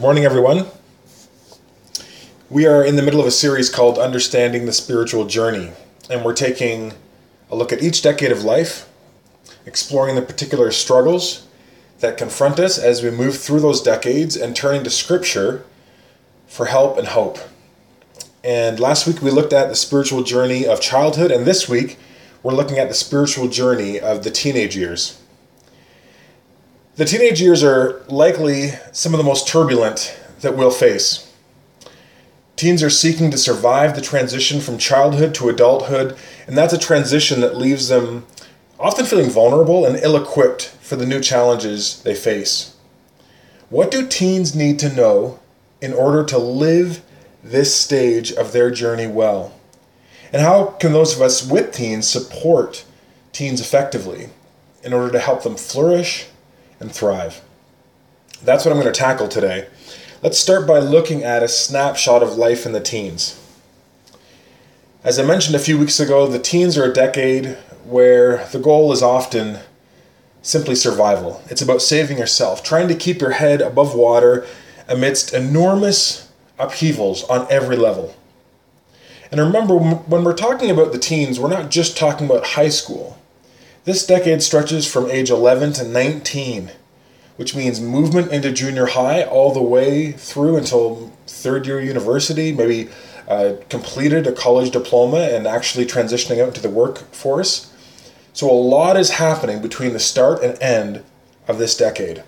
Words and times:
Good 0.00 0.04
morning, 0.04 0.24
everyone. 0.24 0.64
We 2.48 2.64
are 2.64 2.82
in 2.82 2.96
the 2.96 3.02
middle 3.02 3.20
of 3.20 3.26
a 3.26 3.30
series 3.30 3.68
called 3.68 3.98
Understanding 3.98 4.64
the 4.64 4.72
Spiritual 4.72 5.26
Journey, 5.26 5.72
and 6.08 6.24
we're 6.24 6.32
taking 6.32 6.94
a 7.50 7.54
look 7.54 7.70
at 7.70 7.82
each 7.82 8.00
decade 8.00 8.32
of 8.32 8.42
life, 8.42 8.88
exploring 9.66 10.14
the 10.14 10.22
particular 10.22 10.70
struggles 10.70 11.46
that 11.98 12.16
confront 12.16 12.58
us 12.58 12.78
as 12.78 13.02
we 13.02 13.10
move 13.10 13.36
through 13.36 13.60
those 13.60 13.82
decades, 13.82 14.36
and 14.36 14.56
turning 14.56 14.84
to 14.84 14.90
Scripture 14.90 15.66
for 16.46 16.64
help 16.64 16.96
and 16.96 17.08
hope. 17.08 17.38
And 18.42 18.80
last 18.80 19.06
week 19.06 19.20
we 19.20 19.30
looked 19.30 19.52
at 19.52 19.68
the 19.68 19.76
spiritual 19.76 20.22
journey 20.22 20.66
of 20.66 20.80
childhood, 20.80 21.30
and 21.30 21.44
this 21.44 21.68
week 21.68 21.98
we're 22.42 22.54
looking 22.54 22.78
at 22.78 22.88
the 22.88 22.94
spiritual 22.94 23.48
journey 23.48 24.00
of 24.00 24.24
the 24.24 24.30
teenage 24.30 24.74
years. 24.74 25.19
The 27.00 27.06
teenage 27.06 27.40
years 27.40 27.64
are 27.64 28.02
likely 28.08 28.72
some 28.92 29.14
of 29.14 29.18
the 29.18 29.24
most 29.24 29.48
turbulent 29.48 30.20
that 30.42 30.54
we'll 30.54 30.70
face. 30.70 31.32
Teens 32.56 32.82
are 32.82 32.90
seeking 32.90 33.30
to 33.30 33.38
survive 33.38 33.96
the 33.96 34.02
transition 34.02 34.60
from 34.60 34.76
childhood 34.76 35.32
to 35.36 35.48
adulthood, 35.48 36.14
and 36.46 36.58
that's 36.58 36.74
a 36.74 36.78
transition 36.78 37.40
that 37.40 37.56
leaves 37.56 37.88
them 37.88 38.26
often 38.78 39.06
feeling 39.06 39.30
vulnerable 39.30 39.86
and 39.86 39.96
ill 39.96 40.14
equipped 40.14 40.76
for 40.82 40.96
the 40.96 41.06
new 41.06 41.22
challenges 41.22 42.02
they 42.02 42.14
face. 42.14 42.76
What 43.70 43.90
do 43.90 44.06
teens 44.06 44.54
need 44.54 44.78
to 44.80 44.94
know 44.94 45.40
in 45.80 45.94
order 45.94 46.22
to 46.24 46.36
live 46.36 47.00
this 47.42 47.74
stage 47.74 48.30
of 48.30 48.52
their 48.52 48.70
journey 48.70 49.06
well? 49.06 49.58
And 50.34 50.42
how 50.42 50.76
can 50.78 50.92
those 50.92 51.16
of 51.16 51.22
us 51.22 51.48
with 51.48 51.72
teens 51.72 52.06
support 52.06 52.84
teens 53.32 53.62
effectively 53.62 54.28
in 54.84 54.92
order 54.92 55.10
to 55.12 55.18
help 55.18 55.44
them 55.44 55.56
flourish 55.56 56.26
and 56.80 56.90
thrive? 56.90 57.42
That's 58.42 58.64
what 58.64 58.72
I'm 58.72 58.80
going 58.80 58.92
to 58.92 58.98
tackle 58.98 59.28
today. 59.28 59.68
Let's 60.22 60.38
start 60.38 60.66
by 60.66 60.80
looking 60.80 61.22
at 61.22 61.42
a 61.42 61.48
snapshot 61.48 62.22
of 62.22 62.36
life 62.36 62.66
in 62.66 62.72
the 62.72 62.80
teens. 62.80 63.40
As 65.04 65.18
I 65.18 65.24
mentioned 65.24 65.56
a 65.56 65.60
few 65.60 65.78
weeks 65.78 66.00
ago, 66.00 66.26
the 66.26 66.38
teens 66.38 66.76
are 66.76 66.84
a 66.84 66.92
decade 66.92 67.56
where 67.84 68.46
the 68.46 68.58
goal 68.58 68.92
is 68.92 69.02
often 69.02 69.60
simply 70.42 70.74
survival. 70.74 71.42
It's 71.48 71.62
about 71.62 71.82
saving 71.82 72.18
yourself, 72.18 72.62
trying 72.62 72.88
to 72.88 72.94
keep 72.94 73.20
your 73.20 73.32
head 73.32 73.60
above 73.60 73.94
water 73.94 74.46
amidst 74.88 75.32
enormous 75.32 76.30
upheavals 76.58 77.24
on 77.24 77.46
every 77.50 77.76
level. 77.76 78.14
And 79.30 79.40
remember, 79.40 79.78
when 79.78 80.24
we're 80.24 80.34
talking 80.34 80.70
about 80.70 80.92
the 80.92 80.98
teens, 80.98 81.38
we're 81.38 81.48
not 81.48 81.70
just 81.70 81.96
talking 81.96 82.26
about 82.26 82.44
high 82.44 82.68
school. 82.68 83.19
This 83.90 84.06
decade 84.06 84.40
stretches 84.40 84.86
from 84.86 85.10
age 85.10 85.30
11 85.30 85.72
to 85.72 85.84
19, 85.84 86.70
which 87.34 87.56
means 87.56 87.80
movement 87.80 88.30
into 88.30 88.52
junior 88.52 88.86
high 88.86 89.24
all 89.24 89.52
the 89.52 89.60
way 89.60 90.12
through 90.12 90.58
until 90.58 91.12
third 91.26 91.66
year 91.66 91.80
university, 91.80 92.52
maybe 92.52 92.88
uh, 93.26 93.54
completed 93.68 94.28
a 94.28 94.32
college 94.32 94.70
diploma 94.70 95.16
and 95.32 95.44
actually 95.44 95.86
transitioning 95.86 96.40
out 96.40 96.46
into 96.46 96.60
the 96.60 96.70
workforce. 96.70 97.74
So 98.32 98.48
a 98.48 98.52
lot 98.52 98.96
is 98.96 99.10
happening 99.10 99.60
between 99.60 99.92
the 99.92 99.98
start 99.98 100.40
and 100.40 100.56
end 100.62 101.02
of 101.48 101.58
this 101.58 101.76
decade. 101.76 102.22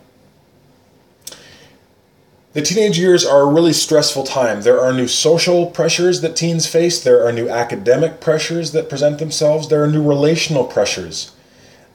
The 2.54 2.62
teenage 2.62 2.98
years 2.98 3.24
are 3.24 3.42
a 3.42 3.52
really 3.52 3.72
stressful 3.72 4.24
time. 4.24 4.62
There 4.62 4.80
are 4.80 4.92
new 4.92 5.06
social 5.06 5.66
pressures 5.66 6.22
that 6.22 6.34
teens 6.34 6.66
face, 6.66 7.00
there 7.00 7.24
are 7.24 7.30
new 7.30 7.48
academic 7.48 8.20
pressures 8.20 8.72
that 8.72 8.88
present 8.88 9.20
themselves, 9.20 9.68
there 9.68 9.84
are 9.84 9.88
new 9.88 10.02
relational 10.02 10.64
pressures 10.64 11.30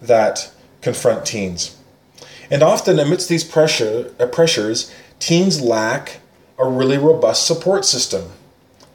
that 0.02 0.52
confront 0.82 1.26
teens. 1.26 1.76
And 2.50 2.64
often, 2.64 3.00
amidst 3.00 3.30
these 3.30 3.44
pressure, 3.44 4.14
uh, 4.20 4.26
pressures, 4.28 4.94
teens 5.20 5.62
lack 5.62 6.20
a 6.58 6.68
really 6.68 6.98
robust 6.98 7.46
support 7.46 7.86
system 7.86 8.32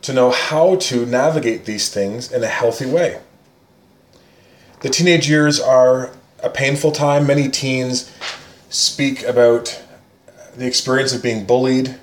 to 0.02 0.12
know 0.12 0.30
how 0.30 0.76
to 0.76 1.06
navigate 1.06 1.64
these 1.64 1.88
things 1.88 2.32
in 2.32 2.42
a 2.42 2.48
healthy 2.48 2.86
way. 2.86 3.20
The 4.80 4.88
teenage 4.88 5.28
years 5.28 5.60
are 5.60 6.10
a 6.42 6.50
painful 6.50 6.90
time. 6.90 7.26
Many 7.26 7.48
teens 7.48 8.12
speak 8.68 9.22
about 9.22 9.80
the 10.56 10.66
experience 10.66 11.12
of 11.14 11.22
being 11.22 11.44
bullied. 11.44 11.98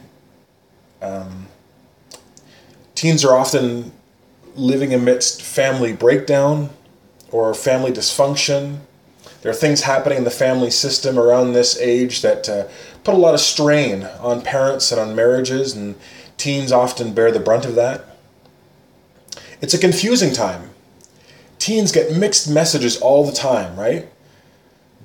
Um, 1.01 1.47
teens 2.95 3.25
are 3.25 3.37
often 3.37 3.91
living 4.55 4.93
amidst 4.93 5.41
family 5.41 5.93
breakdown 5.93 6.69
or 7.31 7.53
family 7.53 7.91
dysfunction. 7.91 8.79
There 9.41 9.51
are 9.51 9.55
things 9.55 9.81
happening 9.81 10.17
in 10.17 10.23
the 10.23 10.31
family 10.31 10.71
system 10.71 11.17
around 11.17 11.53
this 11.53 11.79
age 11.79 12.21
that 12.21 12.49
uh, 12.49 12.67
put 13.03 13.13
a 13.13 13.17
lot 13.17 13.33
of 13.33 13.39
strain 13.39 14.03
on 14.19 14.41
parents 14.41 14.91
and 14.91 14.99
on 14.99 15.15
marriages, 15.15 15.73
and 15.75 15.95
teens 16.37 16.71
often 16.71 17.13
bear 17.13 17.31
the 17.31 17.39
brunt 17.39 17.65
of 17.65 17.75
that. 17.75 18.05
It's 19.61 19.73
a 19.73 19.79
confusing 19.79 20.33
time. 20.33 20.71
Teens 21.57 21.91
get 21.91 22.15
mixed 22.15 22.49
messages 22.49 22.97
all 22.97 23.25
the 23.25 23.31
time, 23.31 23.77
right? 23.77 24.09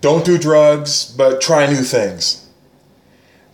Don't 0.00 0.24
do 0.24 0.38
drugs, 0.38 1.04
but 1.16 1.40
try 1.40 1.66
new 1.66 1.82
things 1.82 2.44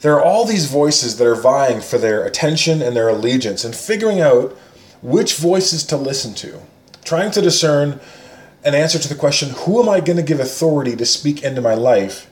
there 0.00 0.14
are 0.14 0.24
all 0.24 0.44
these 0.44 0.66
voices 0.66 1.18
that 1.18 1.26
are 1.26 1.34
vying 1.34 1.80
for 1.80 1.98
their 1.98 2.24
attention 2.24 2.80
and 2.80 2.96
their 2.96 3.08
allegiance 3.08 3.64
and 3.64 3.74
figuring 3.74 4.20
out 4.20 4.56
which 5.02 5.36
voices 5.36 5.84
to 5.84 5.96
listen 5.96 6.34
to, 6.34 6.60
trying 7.04 7.30
to 7.30 7.40
discern 7.40 8.00
an 8.64 8.74
answer 8.74 8.98
to 8.98 9.08
the 9.08 9.14
question, 9.14 9.50
who 9.50 9.82
am 9.82 9.88
I 9.88 10.00
going 10.00 10.16
to 10.16 10.22
give 10.22 10.40
authority 10.40 10.96
to 10.96 11.06
speak 11.06 11.42
into 11.42 11.60
my 11.60 11.74
life, 11.74 12.30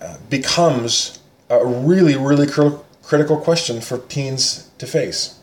uh, 0.00 0.16
becomes 0.30 1.20
a 1.50 1.64
really, 1.64 2.16
really 2.16 2.46
cr- 2.46 2.78
critical 3.02 3.36
question 3.36 3.80
for 3.80 3.98
teens 3.98 4.70
to 4.78 4.86
face. 4.86 5.38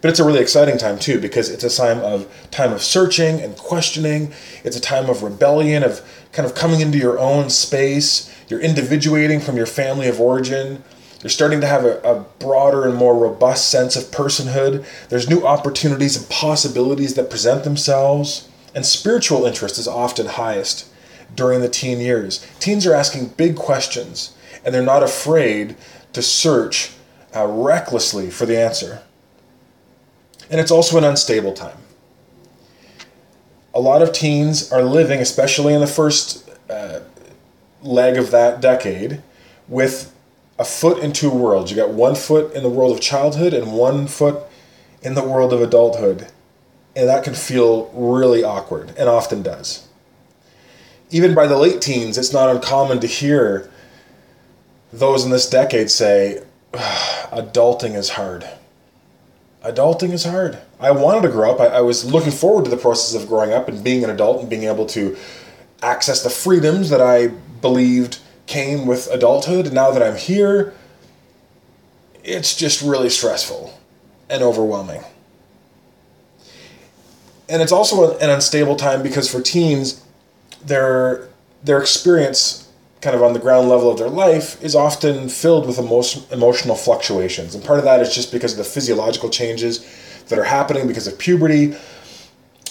But 0.00 0.08
it's 0.08 0.18
a 0.18 0.24
really 0.24 0.40
exciting 0.40 0.78
time 0.78 0.98
too 0.98 1.20
because 1.20 1.50
it's 1.50 1.64
a 1.64 1.76
time 1.76 1.98
of 1.98 2.26
time 2.50 2.72
of 2.72 2.82
searching 2.82 3.40
and 3.40 3.56
questioning. 3.56 4.32
It's 4.64 4.76
a 4.76 4.80
time 4.80 5.10
of 5.10 5.22
rebellion, 5.22 5.82
of 5.82 6.00
kind 6.32 6.46
of 6.46 6.54
coming 6.54 6.80
into 6.80 6.96
your 6.96 7.18
own 7.18 7.50
space. 7.50 8.34
You're 8.48 8.60
individuating 8.60 9.40
from 9.40 9.56
your 9.56 9.66
family 9.66 10.08
of 10.08 10.18
origin. 10.20 10.82
You're 11.22 11.30
starting 11.30 11.60
to 11.60 11.66
have 11.66 11.84
a, 11.84 12.00
a 12.00 12.20
broader 12.38 12.86
and 12.86 12.94
more 12.94 13.16
robust 13.16 13.70
sense 13.70 13.96
of 13.96 14.04
personhood. 14.04 14.84
There's 15.08 15.28
new 15.28 15.46
opportunities 15.46 16.16
and 16.16 16.28
possibilities 16.28 17.14
that 17.14 17.30
present 17.30 17.64
themselves. 17.64 18.48
And 18.74 18.86
spiritual 18.86 19.44
interest 19.44 19.78
is 19.78 19.88
often 19.88 20.26
highest 20.26 20.88
during 21.34 21.60
the 21.60 21.68
teen 21.68 22.00
years. 22.00 22.46
Teens 22.58 22.86
are 22.86 22.94
asking 22.94 23.28
big 23.36 23.56
questions, 23.56 24.34
and 24.64 24.74
they're 24.74 24.82
not 24.82 25.02
afraid 25.02 25.76
to 26.12 26.22
search 26.22 26.92
uh, 27.34 27.46
recklessly 27.46 28.30
for 28.30 28.46
the 28.46 28.58
answer 28.58 29.02
and 30.50 30.60
it's 30.60 30.70
also 30.70 30.98
an 30.98 31.04
unstable 31.04 31.52
time. 31.52 31.76
A 33.72 33.80
lot 33.80 34.02
of 34.02 34.12
teens 34.12 34.72
are 34.72 34.82
living, 34.82 35.20
especially 35.20 35.72
in 35.72 35.80
the 35.80 35.86
first 35.86 36.50
uh, 36.68 37.00
leg 37.82 38.18
of 38.18 38.32
that 38.32 38.60
decade, 38.60 39.22
with 39.68 40.12
a 40.60 40.64
foot 40.64 41.02
in 41.02 41.12
two 41.12 41.30
worlds. 41.30 41.70
You 41.70 41.76
got 41.76 41.90
one 41.90 42.14
foot 42.14 42.54
in 42.54 42.62
the 42.62 42.68
world 42.68 42.92
of 42.92 43.00
childhood 43.00 43.54
and 43.54 43.72
one 43.72 44.06
foot 44.06 44.44
in 45.02 45.14
the 45.14 45.24
world 45.24 45.52
of 45.52 45.62
adulthood. 45.62 46.28
And 46.94 47.08
that 47.08 47.24
can 47.24 47.34
feel 47.34 47.90
really 47.94 48.44
awkward, 48.44 48.92
and 48.98 49.08
often 49.08 49.42
does. 49.42 49.88
Even 51.10 51.34
by 51.34 51.46
the 51.46 51.56
late 51.56 51.80
teens, 51.80 52.18
it's 52.18 52.32
not 52.32 52.54
uncommon 52.54 53.00
to 53.00 53.06
hear 53.06 53.70
those 54.92 55.24
in 55.24 55.30
this 55.30 55.48
decade 55.48 55.90
say, 55.90 56.44
adulting 56.72 57.94
is 57.94 58.10
hard 58.10 58.46
adulting 59.64 60.12
is 60.12 60.24
hard. 60.24 60.58
I 60.78 60.90
wanted 60.90 61.22
to 61.22 61.28
grow 61.28 61.52
up. 61.52 61.60
I, 61.60 61.66
I, 61.66 61.80
was 61.80 62.04
looking 62.04 62.32
forward 62.32 62.64
to 62.64 62.70
the 62.70 62.76
process 62.76 63.20
of 63.20 63.28
growing 63.28 63.52
up 63.52 63.68
and 63.68 63.82
being 63.84 64.04
an 64.04 64.10
adult 64.10 64.40
and 64.40 64.48
being 64.48 64.64
able 64.64 64.86
to 64.86 65.16
access 65.82 66.22
the 66.22 66.30
freedoms 66.30 66.90
that 66.90 67.00
I 67.00 67.28
believed 67.60 68.20
came 68.50 68.84
with 68.84 69.08
adulthood. 69.10 69.66
And 69.66 69.74
now 69.74 69.92
that 69.92 70.02
I'm 70.02 70.16
here, 70.16 70.74
it's 72.24 72.54
just 72.54 72.82
really 72.82 73.08
stressful 73.08 73.78
and 74.28 74.42
overwhelming. 74.42 75.02
And 77.48 77.62
it's 77.62 77.72
also 77.72 78.18
an 78.18 78.28
unstable 78.28 78.76
time 78.76 79.02
because 79.02 79.30
for 79.30 79.40
teens, 79.40 80.04
their 80.64 81.28
their 81.62 81.80
experience 81.80 82.68
kind 83.00 83.14
of 83.16 83.22
on 83.22 83.32
the 83.32 83.38
ground 83.38 83.68
level 83.68 83.90
of 83.90 83.98
their 83.98 84.08
life 84.08 84.62
is 84.62 84.74
often 84.74 85.28
filled 85.28 85.66
with 85.66 85.78
emotion, 85.78 86.22
emotional 86.30 86.74
fluctuations. 86.74 87.54
And 87.54 87.64
part 87.64 87.78
of 87.78 87.84
that 87.84 88.00
is 88.00 88.14
just 88.14 88.30
because 88.30 88.52
of 88.52 88.58
the 88.58 88.64
physiological 88.64 89.30
changes 89.30 89.86
that 90.28 90.38
are 90.38 90.44
happening 90.44 90.86
because 90.86 91.06
of 91.06 91.18
puberty, 91.18 91.74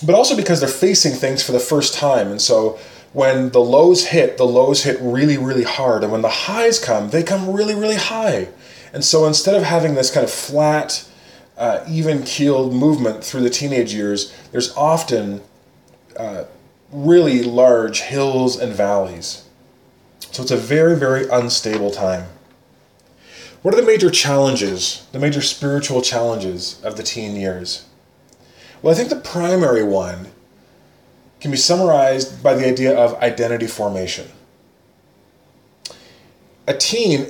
but 0.05 0.13
also 0.15 0.35
because 0.35 0.59
they're 0.59 0.69
facing 0.69 1.13
things 1.13 1.43
for 1.43 1.51
the 1.51 1.59
first 1.59 1.93
time. 1.93 2.29
And 2.29 2.41
so 2.41 2.79
when 3.13 3.50
the 3.50 3.59
lows 3.59 4.07
hit, 4.07 4.38
the 4.38 4.45
lows 4.45 4.83
hit 4.83 4.97
really, 5.01 5.38
really 5.38 5.63
hard. 5.63 6.03
And 6.03 6.11
when 6.11 6.21
the 6.21 6.29
highs 6.29 6.79
come, 6.79 7.09
they 7.09 7.23
come 7.23 7.51
really, 7.51 7.75
really 7.75 7.95
high. 7.95 8.50
And 8.94 9.03
so 9.03 9.25
instead 9.25 9.56
of 9.56 9.63
having 9.63 9.95
this 9.95 10.11
kind 10.11 10.23
of 10.23 10.31
flat, 10.31 11.07
uh, 11.57 11.83
even 11.89 12.23
keeled 12.23 12.73
movement 12.73 13.23
through 13.23 13.41
the 13.41 13.50
teenage 13.50 13.94
years, 13.94 14.33
there's 14.51 14.75
often 14.75 15.41
uh, 16.17 16.45
really 16.91 17.44
large 17.44 18.01
hills 18.01 18.59
and 18.59 18.73
valleys. 18.73 19.45
So 20.31 20.44
it's 20.44 20.51
a 20.51 20.57
very, 20.57 20.95
very 20.95 21.27
unstable 21.29 21.91
time. 21.91 22.25
What 23.62 23.73
are 23.73 23.81
the 23.81 23.85
major 23.85 24.09
challenges, 24.09 25.05
the 25.12 25.19
major 25.19 25.41
spiritual 25.41 26.01
challenges 26.01 26.81
of 26.83 26.95
the 26.95 27.03
teen 27.03 27.35
years? 27.35 27.85
Well, 28.81 28.94
I 28.94 28.97
think 28.97 29.09
the 29.09 29.17
primary 29.17 29.83
one 29.83 30.29
can 31.39 31.51
be 31.51 31.57
summarized 31.57 32.44
by 32.44 32.53
the 32.53 32.68
idea 32.68 32.95
of 32.95 33.15
identity 33.15 33.68
formation. 33.68 34.27
A 36.68 36.74
teen 36.74 37.27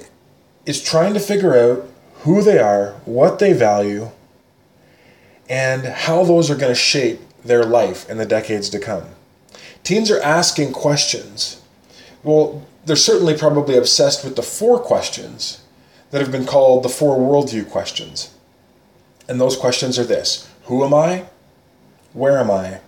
is 0.66 0.82
trying 0.82 1.14
to 1.14 1.20
figure 1.20 1.56
out 1.56 1.88
who 2.22 2.42
they 2.42 2.60
are, 2.60 2.94
what 3.06 3.40
they 3.40 3.54
value, 3.54 4.10
and 5.48 5.84
how 5.86 6.24
those 6.24 6.52
are 6.52 6.56
going 6.56 6.72
to 6.72 6.80
shape 6.80 7.20
their 7.44 7.64
life 7.64 8.10
in 8.10 8.18
the 8.18 8.26
decades 8.26 8.70
to 8.70 8.80
come. 8.80 9.04
Teens 9.84 10.12
are 10.12 10.22
asking 10.22 10.74
questions. 10.74 11.62
Well, 12.24 12.68
they're 12.86 12.96
certainly 12.96 13.38
probably 13.38 13.78
obsessed 13.78 14.24
with 14.24 14.36
the 14.36 14.44
four 14.44 14.80
questions 14.80 15.64
that 16.12 16.22
have 16.22 16.32
been 16.32 16.46
called 16.46 16.84
the 16.84 16.90
four 16.90 17.18
worldview 17.18 17.70
questions. 17.70 18.34
And 19.28 19.40
those 19.40 19.56
questions 19.56 19.98
are 19.98 20.04
this 20.04 20.50
Who 20.66 20.84
am 20.84 20.94
I? 20.94 21.26
Where 22.14 22.38
am 22.38 22.52
I? 22.52 22.82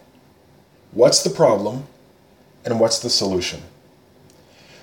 What's 0.92 1.24
the 1.24 1.30
problem? 1.30 1.88
And 2.64 2.80
what's 2.80 3.00
the 3.00 3.10
solution? 3.10 3.62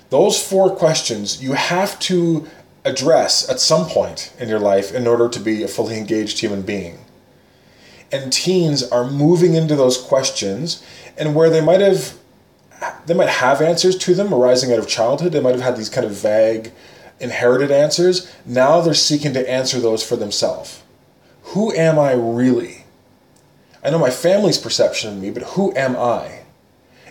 Those 0.09 0.41
four 0.41 0.75
questions 0.75 1.41
you 1.41 1.53
have 1.53 1.99
to 2.01 2.47
address 2.83 3.49
at 3.49 3.59
some 3.59 3.87
point 3.87 4.33
in 4.39 4.49
your 4.49 4.59
life 4.59 4.93
in 4.93 5.07
order 5.07 5.29
to 5.29 5.39
be 5.39 5.63
a 5.63 5.67
fully 5.67 5.97
engaged 5.97 6.39
human 6.39 6.61
being. 6.61 6.97
And 8.11 8.33
teens 8.33 8.83
are 8.83 9.09
moving 9.09 9.53
into 9.53 9.75
those 9.75 9.97
questions 9.97 10.83
and 11.17 11.35
where 11.35 11.49
they 11.49 11.61
might 11.61 11.81
have 11.81 12.17
they 13.05 13.13
might 13.13 13.29
have 13.29 13.61
answers 13.61 13.97
to 13.97 14.13
them 14.13 14.33
arising 14.33 14.71
out 14.71 14.79
of 14.79 14.87
childhood. 14.87 15.33
They 15.33 15.41
might 15.41 15.55
have 15.55 15.63
had 15.63 15.75
these 15.75 15.89
kind 15.89 16.05
of 16.05 16.13
vague 16.13 16.71
inherited 17.19 17.71
answers. 17.71 18.33
Now 18.45 18.79
they're 18.79 18.93
seeking 18.93 19.33
to 19.33 19.49
answer 19.49 19.79
those 19.79 20.01
for 20.01 20.15
themselves. 20.15 20.81
Who 21.43 21.73
am 21.73 21.99
I 21.99 22.13
really? 22.13 22.78
I 23.83 23.89
know 23.89 23.99
my 23.99 24.09
family's 24.09 24.57
perception 24.57 25.13
of 25.13 25.17
me, 25.17 25.31
but 25.31 25.43
who 25.43 25.75
am 25.75 25.95
I? 25.95 26.41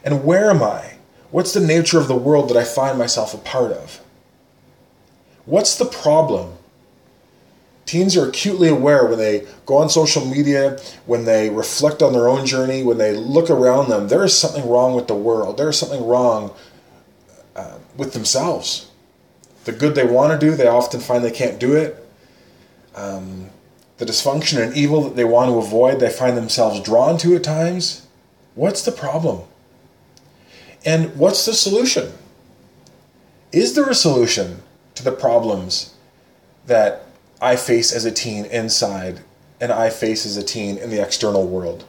And 0.04 0.24
where 0.24 0.50
am 0.50 0.62
I? 0.62 0.94
What's 1.30 1.52
the 1.52 1.60
nature 1.60 1.98
of 1.98 2.08
the 2.08 2.16
world 2.16 2.48
that 2.48 2.56
I 2.56 2.64
find 2.64 2.98
myself 2.98 3.34
a 3.34 3.38
part 3.38 3.72
of? 3.72 4.00
What's 5.44 5.76
the 5.76 5.86
problem? 5.86 6.54
Teens 7.86 8.16
are 8.18 8.28
acutely 8.28 8.68
aware 8.68 9.06
when 9.06 9.18
they 9.18 9.46
go 9.64 9.78
on 9.78 9.88
social 9.88 10.24
media, 10.24 10.78
when 11.06 11.24
they 11.24 11.48
reflect 11.48 12.02
on 12.02 12.12
their 12.12 12.28
own 12.28 12.44
journey, 12.44 12.82
when 12.82 12.98
they 12.98 13.14
look 13.14 13.48
around 13.48 13.88
them, 13.88 14.08
there 14.08 14.24
is 14.24 14.36
something 14.36 14.68
wrong 14.68 14.94
with 14.94 15.06
the 15.06 15.14
world. 15.14 15.56
There 15.56 15.70
is 15.70 15.78
something 15.78 16.06
wrong 16.06 16.54
uh, 17.56 17.78
with 17.96 18.12
themselves. 18.12 18.90
The 19.64 19.72
good 19.72 19.94
they 19.94 20.06
want 20.06 20.38
to 20.38 20.46
do, 20.46 20.54
they 20.54 20.66
often 20.66 21.00
find 21.00 21.24
they 21.24 21.30
can't 21.30 21.58
do 21.58 21.76
it. 21.76 22.06
Um, 22.94 23.48
the 23.98 24.06
dysfunction 24.06 24.62
and 24.62 24.74
evil 24.76 25.02
that 25.02 25.16
they 25.16 25.24
want 25.24 25.50
to 25.50 25.58
avoid, 25.58 26.00
they 26.00 26.08
find 26.08 26.36
themselves 26.36 26.80
drawn 26.80 27.18
to 27.18 27.34
at 27.34 27.44
times. 27.44 28.06
What's 28.54 28.84
the 28.84 28.92
problem? 28.92 29.42
And 30.84 31.14
what's 31.16 31.44
the 31.44 31.52
solution? 31.52 32.12
Is 33.52 33.74
there 33.74 33.88
a 33.88 33.94
solution 33.94 34.62
to 34.94 35.02
the 35.02 35.12
problems 35.12 35.94
that 36.66 37.06
I 37.40 37.56
face 37.56 37.92
as 37.92 38.04
a 38.04 38.12
teen 38.12 38.44
inside 38.46 39.20
and 39.60 39.72
I 39.72 39.90
face 39.90 40.24
as 40.24 40.36
a 40.36 40.42
teen 40.42 40.78
in 40.78 40.90
the 40.90 41.02
external 41.02 41.46
world? 41.46 41.84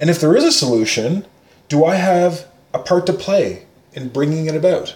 And 0.00 0.08
if 0.08 0.20
there 0.20 0.36
is 0.36 0.44
a 0.44 0.52
solution, 0.52 1.26
do 1.68 1.84
I 1.84 1.96
have 1.96 2.46
a 2.72 2.78
part 2.78 3.06
to 3.06 3.12
play 3.12 3.66
in 3.92 4.08
bringing 4.08 4.46
it 4.46 4.54
about? 4.54 4.94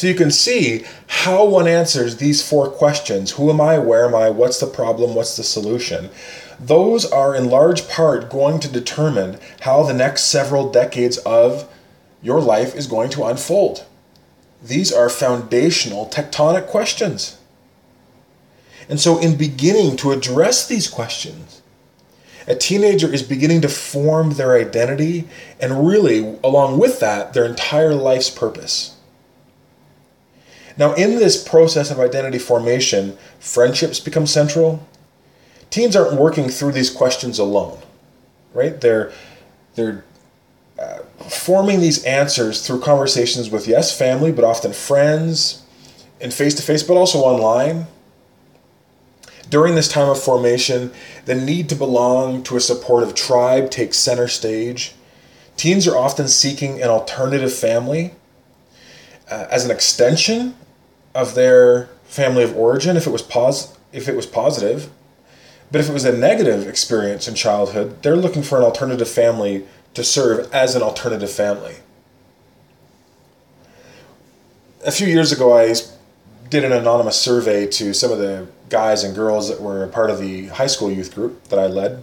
So 0.00 0.06
you 0.06 0.14
can 0.14 0.30
see 0.30 0.86
how 1.08 1.44
one 1.44 1.68
answers 1.68 2.16
these 2.16 2.40
four 2.40 2.70
questions 2.70 3.32
who 3.32 3.50
am 3.50 3.60
I, 3.60 3.78
where 3.78 4.06
am 4.06 4.14
I, 4.14 4.30
what's 4.30 4.58
the 4.58 4.66
problem, 4.66 5.14
what's 5.14 5.36
the 5.36 5.42
solution? 5.42 6.08
Those 6.58 7.04
are 7.04 7.36
in 7.36 7.50
large 7.50 7.86
part 7.86 8.30
going 8.30 8.60
to 8.60 8.72
determine 8.72 9.38
how 9.60 9.82
the 9.82 9.92
next 9.92 10.22
several 10.22 10.72
decades 10.72 11.18
of 11.18 11.70
your 12.22 12.40
life 12.40 12.74
is 12.74 12.86
going 12.86 13.10
to 13.10 13.24
unfold. 13.24 13.84
These 14.62 14.90
are 14.90 15.10
foundational 15.10 16.06
tectonic 16.06 16.68
questions. 16.68 17.36
And 18.88 18.98
so, 18.98 19.18
in 19.18 19.36
beginning 19.36 19.98
to 19.98 20.12
address 20.12 20.66
these 20.66 20.88
questions, 20.88 21.60
a 22.46 22.54
teenager 22.54 23.12
is 23.12 23.22
beginning 23.22 23.60
to 23.60 23.68
form 23.68 24.30
their 24.30 24.54
identity 24.56 25.28
and 25.60 25.86
really, 25.86 26.38
along 26.42 26.78
with 26.78 27.00
that, 27.00 27.34
their 27.34 27.44
entire 27.44 27.94
life's 27.94 28.30
purpose. 28.30 28.96
Now, 30.80 30.94
in 30.94 31.16
this 31.16 31.46
process 31.46 31.90
of 31.90 32.00
identity 32.00 32.38
formation, 32.38 33.18
friendships 33.38 34.00
become 34.00 34.26
central. 34.26 34.88
Teens 35.68 35.94
aren't 35.94 36.18
working 36.18 36.48
through 36.48 36.72
these 36.72 36.88
questions 36.88 37.38
alone, 37.38 37.78
right? 38.54 38.80
They're, 38.80 39.12
they're 39.74 40.04
forming 41.28 41.80
these 41.80 42.02
answers 42.04 42.66
through 42.66 42.80
conversations 42.80 43.50
with, 43.50 43.68
yes, 43.68 43.96
family, 43.96 44.32
but 44.32 44.42
often 44.42 44.72
friends, 44.72 45.62
and 46.18 46.32
face 46.32 46.54
to 46.54 46.62
face, 46.62 46.82
but 46.82 46.96
also 46.96 47.18
online. 47.18 47.86
During 49.50 49.74
this 49.74 49.88
time 49.88 50.08
of 50.08 50.18
formation, 50.18 50.92
the 51.26 51.34
need 51.34 51.68
to 51.68 51.74
belong 51.74 52.42
to 52.44 52.56
a 52.56 52.60
supportive 52.60 53.14
tribe 53.14 53.70
takes 53.70 53.98
center 53.98 54.28
stage. 54.28 54.94
Teens 55.58 55.86
are 55.86 55.98
often 55.98 56.26
seeking 56.26 56.80
an 56.80 56.88
alternative 56.88 57.52
family 57.52 58.14
uh, 59.30 59.46
as 59.50 59.66
an 59.66 59.70
extension 59.70 60.54
of 61.14 61.34
their 61.34 61.88
family 62.04 62.42
of 62.42 62.56
origin 62.56 62.96
if 62.96 63.06
it 63.06 63.10
was 63.10 63.22
pos- 63.22 63.76
if 63.92 64.08
it 64.08 64.16
was 64.16 64.26
positive. 64.26 64.90
But 65.72 65.80
if 65.80 65.88
it 65.88 65.92
was 65.92 66.04
a 66.04 66.16
negative 66.16 66.66
experience 66.66 67.28
in 67.28 67.34
childhood, 67.34 68.02
they're 68.02 68.16
looking 68.16 68.42
for 68.42 68.58
an 68.58 68.64
alternative 68.64 69.08
family 69.08 69.66
to 69.94 70.02
serve 70.02 70.52
as 70.52 70.74
an 70.74 70.82
alternative 70.82 71.30
family. 71.30 71.76
A 74.84 74.90
few 74.90 75.06
years 75.06 75.30
ago, 75.30 75.56
I 75.56 75.74
did 76.48 76.64
an 76.64 76.72
anonymous 76.72 77.16
survey 77.16 77.66
to 77.66 77.94
some 77.94 78.10
of 78.10 78.18
the 78.18 78.48
guys 78.68 79.04
and 79.04 79.14
girls 79.14 79.48
that 79.48 79.60
were 79.60 79.86
part 79.88 80.10
of 80.10 80.18
the 80.18 80.46
high 80.46 80.66
school 80.66 80.90
youth 80.90 81.14
group 81.14 81.44
that 81.44 81.58
I 81.58 81.66
led. 81.66 82.02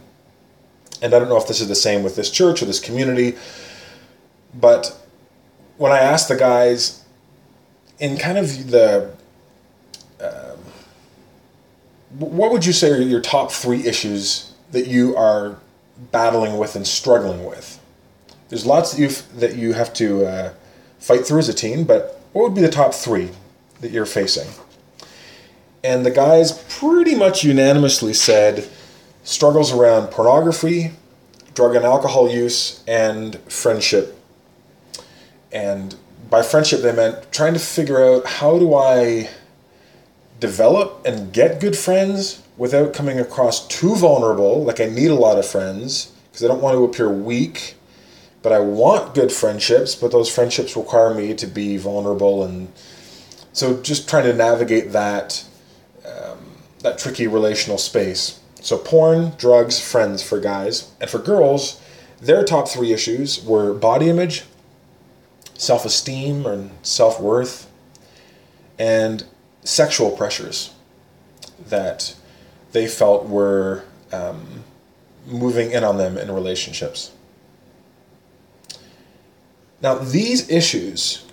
And 1.01 1.13
I 1.13 1.19
don't 1.19 1.29
know 1.29 1.37
if 1.37 1.47
this 1.47 1.59
is 1.59 1.67
the 1.67 1.75
same 1.75 2.03
with 2.03 2.15
this 2.15 2.29
church 2.29 2.61
or 2.61 2.65
this 2.65 2.79
community, 2.79 3.37
but 4.53 4.97
when 5.77 5.91
I 5.91 5.99
asked 5.99 6.27
the 6.27 6.35
guys 6.35 7.03
in 7.99 8.17
kind 8.17 8.37
of 8.37 8.71
the 8.71 9.11
um, 10.21 10.59
what 12.19 12.51
would 12.51 12.65
you 12.65 12.73
say 12.73 12.91
are 12.91 13.01
your 13.01 13.21
top 13.21 13.51
three 13.51 13.85
issues 13.85 14.53
that 14.71 14.87
you 14.87 15.15
are 15.15 15.57
battling 16.11 16.57
with 16.57 16.75
and 16.75 16.87
struggling 16.87 17.45
with? 17.45 17.79
There's 18.49 18.65
lots 18.65 18.93
that 18.93 18.99
you 18.99 19.09
that 19.39 19.55
you 19.55 19.73
have 19.73 19.93
to 19.95 20.25
uh, 20.25 20.53
fight 20.99 21.25
through 21.25 21.39
as 21.39 21.49
a 21.49 21.53
teen, 21.53 21.83
but 21.83 22.21
what 22.33 22.43
would 22.43 22.55
be 22.55 22.61
the 22.61 22.69
top 22.69 22.93
three 22.93 23.29
that 23.81 23.91
you're 23.91 24.05
facing? 24.05 24.47
And 25.83 26.05
the 26.05 26.11
guys 26.11 26.63
pretty 26.69 27.15
much 27.15 27.43
unanimously 27.43 28.13
said 28.13 28.67
struggles 29.23 29.71
around 29.71 30.07
pornography, 30.07 30.91
drug 31.53 31.75
and 31.75 31.85
alcohol 31.85 32.29
use, 32.29 32.83
and 32.87 33.37
friendship. 33.41 34.17
And 35.51 35.95
by 36.29 36.41
friendship, 36.41 36.81
they 36.81 36.93
meant 36.93 37.31
trying 37.31 37.53
to 37.53 37.59
figure 37.59 38.03
out 38.03 38.25
how 38.25 38.59
do 38.59 38.75
I 38.75 39.29
develop 40.39 41.05
and 41.05 41.33
get 41.33 41.59
good 41.59 41.77
friends 41.77 42.41
without 42.57 42.93
coming 42.93 43.19
across 43.19 43.67
too 43.67 43.95
vulnerable, 43.95 44.63
like 44.63 44.79
I 44.79 44.85
need 44.85 45.11
a 45.11 45.15
lot 45.15 45.37
of 45.37 45.45
friends, 45.45 46.11
because 46.31 46.43
I 46.43 46.47
don't 46.47 46.61
want 46.61 46.75
to 46.75 46.83
appear 46.83 47.09
weak, 47.09 47.75
but 48.41 48.51
I 48.51 48.59
want 48.59 49.15
good 49.15 49.31
friendships, 49.31 49.95
but 49.95 50.11
those 50.11 50.33
friendships 50.33 50.75
require 50.75 51.13
me 51.13 51.33
to 51.35 51.47
be 51.47 51.77
vulnerable. 51.77 52.43
And 52.43 52.71
so 53.53 53.81
just 53.81 54.09
trying 54.09 54.23
to 54.23 54.33
navigate 54.33 54.91
that, 54.91 55.43
um, 56.05 56.37
that 56.79 56.97
tricky 56.97 57.27
relational 57.27 57.77
space. 57.77 58.39
So 58.61 58.77
porn, 58.77 59.33
drugs, 59.37 59.79
friends 59.79 60.23
for 60.23 60.39
guys. 60.39 60.91
And 60.99 61.09
for 61.09 61.19
girls, 61.19 61.81
their 62.19 62.43
top 62.43 62.67
three 62.67 62.91
issues 62.91 63.43
were 63.43 63.73
body 63.73 64.09
image, 64.09 64.43
self 65.57 65.85
esteem 65.85 66.45
and 66.45 66.71
self 66.81 67.19
worth, 67.19 67.69
and 68.79 69.25
sexual 69.63 70.11
pressures 70.11 70.73
that 71.67 72.15
they 72.71 72.87
felt 72.87 73.27
were 73.27 73.83
um, 74.11 74.63
moving 75.25 75.71
in 75.71 75.83
on 75.83 75.97
them 75.97 76.17
in 76.17 76.31
relationships. 76.31 77.11
Now, 79.81 79.95
these 79.95 80.49
issues 80.49 81.25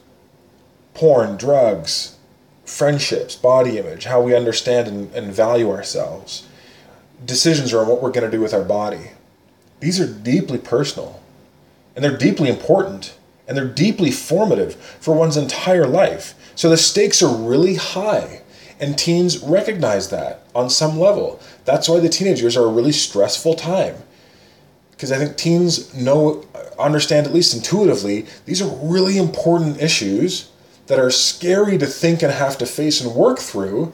porn, 0.92 1.36
drugs, 1.36 2.16
friendships, 2.64 3.34
body 3.34 3.78
image, 3.78 4.04
how 4.04 4.20
we 4.22 4.34
understand 4.34 4.86
and, 4.86 5.12
and 5.12 5.32
value 5.32 5.70
ourselves, 5.70 6.46
decisions 7.24 7.72
around 7.72 7.88
what 7.88 8.00
we're 8.00 8.12
going 8.12 8.30
to 8.30 8.36
do 8.36 8.40
with 8.40 8.54
our 8.54 8.62
body 8.62 9.10
these 9.84 10.00
are 10.00 10.06
deeply 10.06 10.56
personal 10.56 11.20
and 11.94 12.02
they're 12.02 12.16
deeply 12.16 12.48
important 12.48 13.14
and 13.46 13.56
they're 13.56 13.66
deeply 13.66 14.10
formative 14.10 14.74
for 14.76 15.14
one's 15.14 15.36
entire 15.36 15.86
life. 15.86 16.34
So 16.54 16.70
the 16.70 16.76
stakes 16.76 17.22
are 17.22 17.34
really 17.34 17.74
high, 17.74 18.42
and 18.80 18.98
teens 18.98 19.38
recognize 19.38 20.10
that 20.10 20.46
on 20.54 20.70
some 20.70 20.98
level. 20.98 21.40
That's 21.64 21.88
why 21.88 22.00
the 22.00 22.08
teenage 22.08 22.40
years 22.40 22.56
are 22.56 22.66
a 22.66 22.72
really 22.72 22.92
stressful 22.92 23.54
time. 23.54 23.96
Because 24.92 25.10
I 25.10 25.18
think 25.18 25.36
teens 25.36 25.94
know, 25.94 26.44
understand 26.78 27.26
at 27.26 27.34
least 27.34 27.54
intuitively, 27.54 28.26
these 28.46 28.62
are 28.62 28.76
really 28.82 29.18
important 29.18 29.82
issues 29.82 30.50
that 30.86 30.98
are 30.98 31.10
scary 31.10 31.78
to 31.78 31.86
think 31.86 32.22
and 32.22 32.32
have 32.32 32.58
to 32.58 32.66
face 32.66 33.00
and 33.00 33.14
work 33.14 33.38
through. 33.38 33.92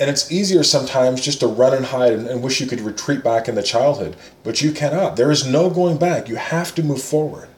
And 0.00 0.08
it's 0.08 0.30
easier 0.30 0.62
sometimes 0.62 1.20
just 1.20 1.40
to 1.40 1.46
run 1.48 1.74
and 1.74 1.86
hide 1.86 2.12
and, 2.12 2.28
and 2.28 2.42
wish 2.42 2.60
you 2.60 2.66
could 2.66 2.80
retreat 2.80 3.24
back 3.24 3.48
into 3.48 3.62
childhood. 3.62 4.16
But 4.44 4.62
you 4.62 4.72
cannot. 4.72 5.16
There 5.16 5.30
is 5.30 5.46
no 5.46 5.68
going 5.68 5.98
back. 5.98 6.28
You 6.28 6.36
have 6.36 6.74
to 6.76 6.82
move 6.82 7.02
forward. 7.02 7.48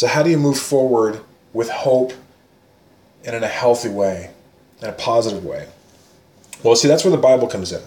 So, 0.00 0.06
how 0.06 0.22
do 0.22 0.30
you 0.30 0.38
move 0.38 0.58
forward 0.58 1.20
with 1.52 1.68
hope 1.68 2.14
and 3.22 3.36
in 3.36 3.44
a 3.44 3.48
healthy 3.48 3.90
way, 3.90 4.30
in 4.80 4.88
a 4.88 4.92
positive 4.92 5.44
way? 5.44 5.68
Well, 6.62 6.74
see, 6.74 6.88
that's 6.88 7.04
where 7.04 7.10
the 7.10 7.18
Bible 7.18 7.46
comes 7.46 7.70
in. 7.70 7.82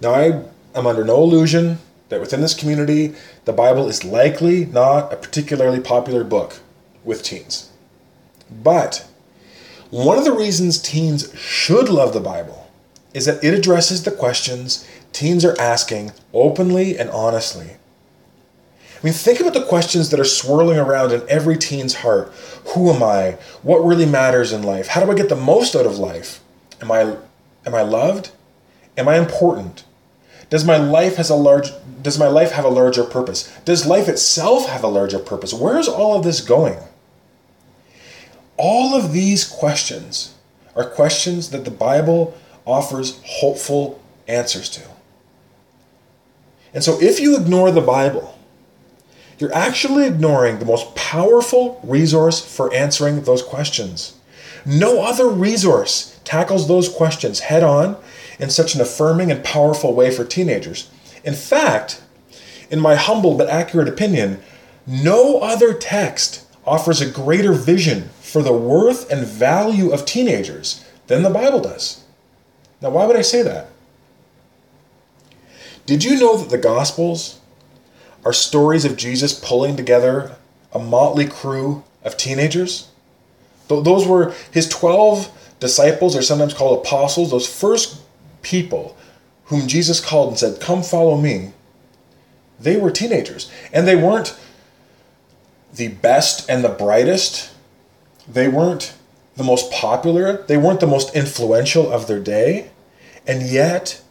Now, 0.00 0.14
I 0.14 0.42
am 0.74 0.86
under 0.86 1.04
no 1.04 1.22
illusion 1.22 1.80
that 2.08 2.18
within 2.18 2.40
this 2.40 2.54
community, 2.54 3.14
the 3.44 3.52
Bible 3.52 3.90
is 3.90 4.06
likely 4.06 4.64
not 4.64 5.12
a 5.12 5.16
particularly 5.16 5.80
popular 5.80 6.24
book 6.24 6.60
with 7.04 7.22
teens. 7.22 7.70
But 8.50 9.06
one 9.90 10.16
of 10.16 10.24
the 10.24 10.32
reasons 10.32 10.80
teens 10.80 11.30
should 11.38 11.90
love 11.90 12.14
the 12.14 12.20
Bible 12.20 12.70
is 13.12 13.26
that 13.26 13.44
it 13.44 13.52
addresses 13.52 14.04
the 14.04 14.12
questions 14.12 14.88
teens 15.12 15.44
are 15.44 15.60
asking 15.60 16.12
openly 16.32 16.98
and 16.98 17.10
honestly. 17.10 17.76
I 19.00 19.04
mean, 19.04 19.14
think 19.14 19.40
about 19.40 19.54
the 19.54 19.64
questions 19.64 20.10
that 20.10 20.20
are 20.20 20.24
swirling 20.24 20.78
around 20.78 21.12
in 21.12 21.22
every 21.26 21.56
teen's 21.56 21.94
heart. 21.94 22.32
Who 22.74 22.90
am 22.90 23.02
I? 23.02 23.38
What 23.62 23.78
really 23.78 24.04
matters 24.04 24.52
in 24.52 24.62
life? 24.62 24.88
How 24.88 25.02
do 25.02 25.10
I 25.10 25.14
get 25.14 25.30
the 25.30 25.36
most 25.36 25.74
out 25.74 25.86
of 25.86 25.98
life? 25.98 26.40
Am 26.82 26.92
I 26.92 27.16
am 27.64 27.74
I 27.74 27.80
loved? 27.80 28.32
Am 28.98 29.08
I 29.08 29.16
important? 29.16 29.84
Does 30.50 30.66
my 30.66 30.76
life 30.76 31.16
has 31.16 31.30
a 31.30 31.34
large 31.34 31.70
does 32.02 32.18
my 32.18 32.28
life 32.28 32.52
have 32.52 32.66
a 32.66 32.68
larger 32.68 33.04
purpose? 33.04 33.50
Does 33.64 33.86
life 33.86 34.06
itself 34.06 34.68
have 34.68 34.84
a 34.84 34.88
larger 34.88 35.18
purpose? 35.18 35.54
Where 35.54 35.78
is 35.78 35.88
all 35.88 36.18
of 36.18 36.24
this 36.24 36.42
going? 36.42 36.78
All 38.58 38.94
of 38.94 39.12
these 39.12 39.48
questions 39.48 40.34
are 40.76 40.84
questions 40.84 41.50
that 41.50 41.64
the 41.64 41.70
Bible 41.70 42.36
offers 42.66 43.18
hopeful 43.24 44.02
answers 44.28 44.68
to. 44.70 44.82
And 46.74 46.84
so 46.84 47.00
if 47.00 47.18
you 47.18 47.38
ignore 47.38 47.70
the 47.70 47.80
Bible, 47.80 48.36
you're 49.40 49.54
actually 49.54 50.06
ignoring 50.06 50.58
the 50.58 50.66
most 50.66 50.94
powerful 50.94 51.80
resource 51.82 52.44
for 52.44 52.72
answering 52.74 53.22
those 53.22 53.42
questions. 53.42 54.14
No 54.66 55.02
other 55.02 55.28
resource 55.28 56.20
tackles 56.24 56.68
those 56.68 56.88
questions 56.88 57.40
head 57.40 57.62
on 57.62 57.96
in 58.38 58.50
such 58.50 58.74
an 58.74 58.82
affirming 58.82 59.30
and 59.30 59.42
powerful 59.42 59.94
way 59.94 60.10
for 60.10 60.24
teenagers. 60.24 60.90
In 61.24 61.34
fact, 61.34 62.02
in 62.70 62.78
my 62.80 62.94
humble 62.94 63.36
but 63.36 63.48
accurate 63.48 63.88
opinion, 63.88 64.40
no 64.86 65.40
other 65.40 65.72
text 65.72 66.46
offers 66.66 67.00
a 67.00 67.10
greater 67.10 67.52
vision 67.52 68.10
for 68.20 68.42
the 68.42 68.52
worth 68.52 69.10
and 69.10 69.26
value 69.26 69.90
of 69.90 70.04
teenagers 70.04 70.84
than 71.06 71.22
the 71.22 71.30
Bible 71.30 71.60
does. 71.60 72.04
Now, 72.80 72.90
why 72.90 73.06
would 73.06 73.16
I 73.16 73.22
say 73.22 73.42
that? 73.42 73.68
Did 75.86 76.04
you 76.04 76.20
know 76.20 76.36
that 76.36 76.50
the 76.50 76.58
Gospels 76.58 77.39
are 78.24 78.32
stories 78.32 78.84
of 78.84 78.96
Jesus 78.96 79.32
pulling 79.32 79.76
together 79.76 80.36
a 80.72 80.78
motley 80.78 81.26
crew 81.26 81.84
of 82.04 82.16
teenagers. 82.16 82.88
Those 83.68 84.06
were 84.06 84.34
his 84.50 84.68
12 84.68 85.30
disciples, 85.60 86.16
or 86.16 86.22
sometimes 86.22 86.54
called 86.54 86.84
apostles, 86.84 87.30
those 87.30 87.48
first 87.48 88.00
people 88.42 88.96
whom 89.44 89.68
Jesus 89.68 90.00
called 90.00 90.30
and 90.30 90.38
said, 90.38 90.60
Come 90.60 90.82
follow 90.82 91.16
me. 91.16 91.52
They 92.58 92.76
were 92.76 92.90
teenagers. 92.90 93.50
And 93.72 93.86
they 93.86 93.96
weren't 93.96 94.38
the 95.74 95.88
best 95.88 96.48
and 96.48 96.64
the 96.64 96.68
brightest. 96.68 97.52
They 98.28 98.48
weren't 98.48 98.94
the 99.36 99.44
most 99.44 99.70
popular. 99.72 100.42
They 100.44 100.56
weren't 100.56 100.80
the 100.80 100.86
most 100.86 101.14
influential 101.14 101.90
of 101.90 102.06
their 102.06 102.20
day. 102.20 102.70
And 103.26 103.42
yet, 103.42 104.02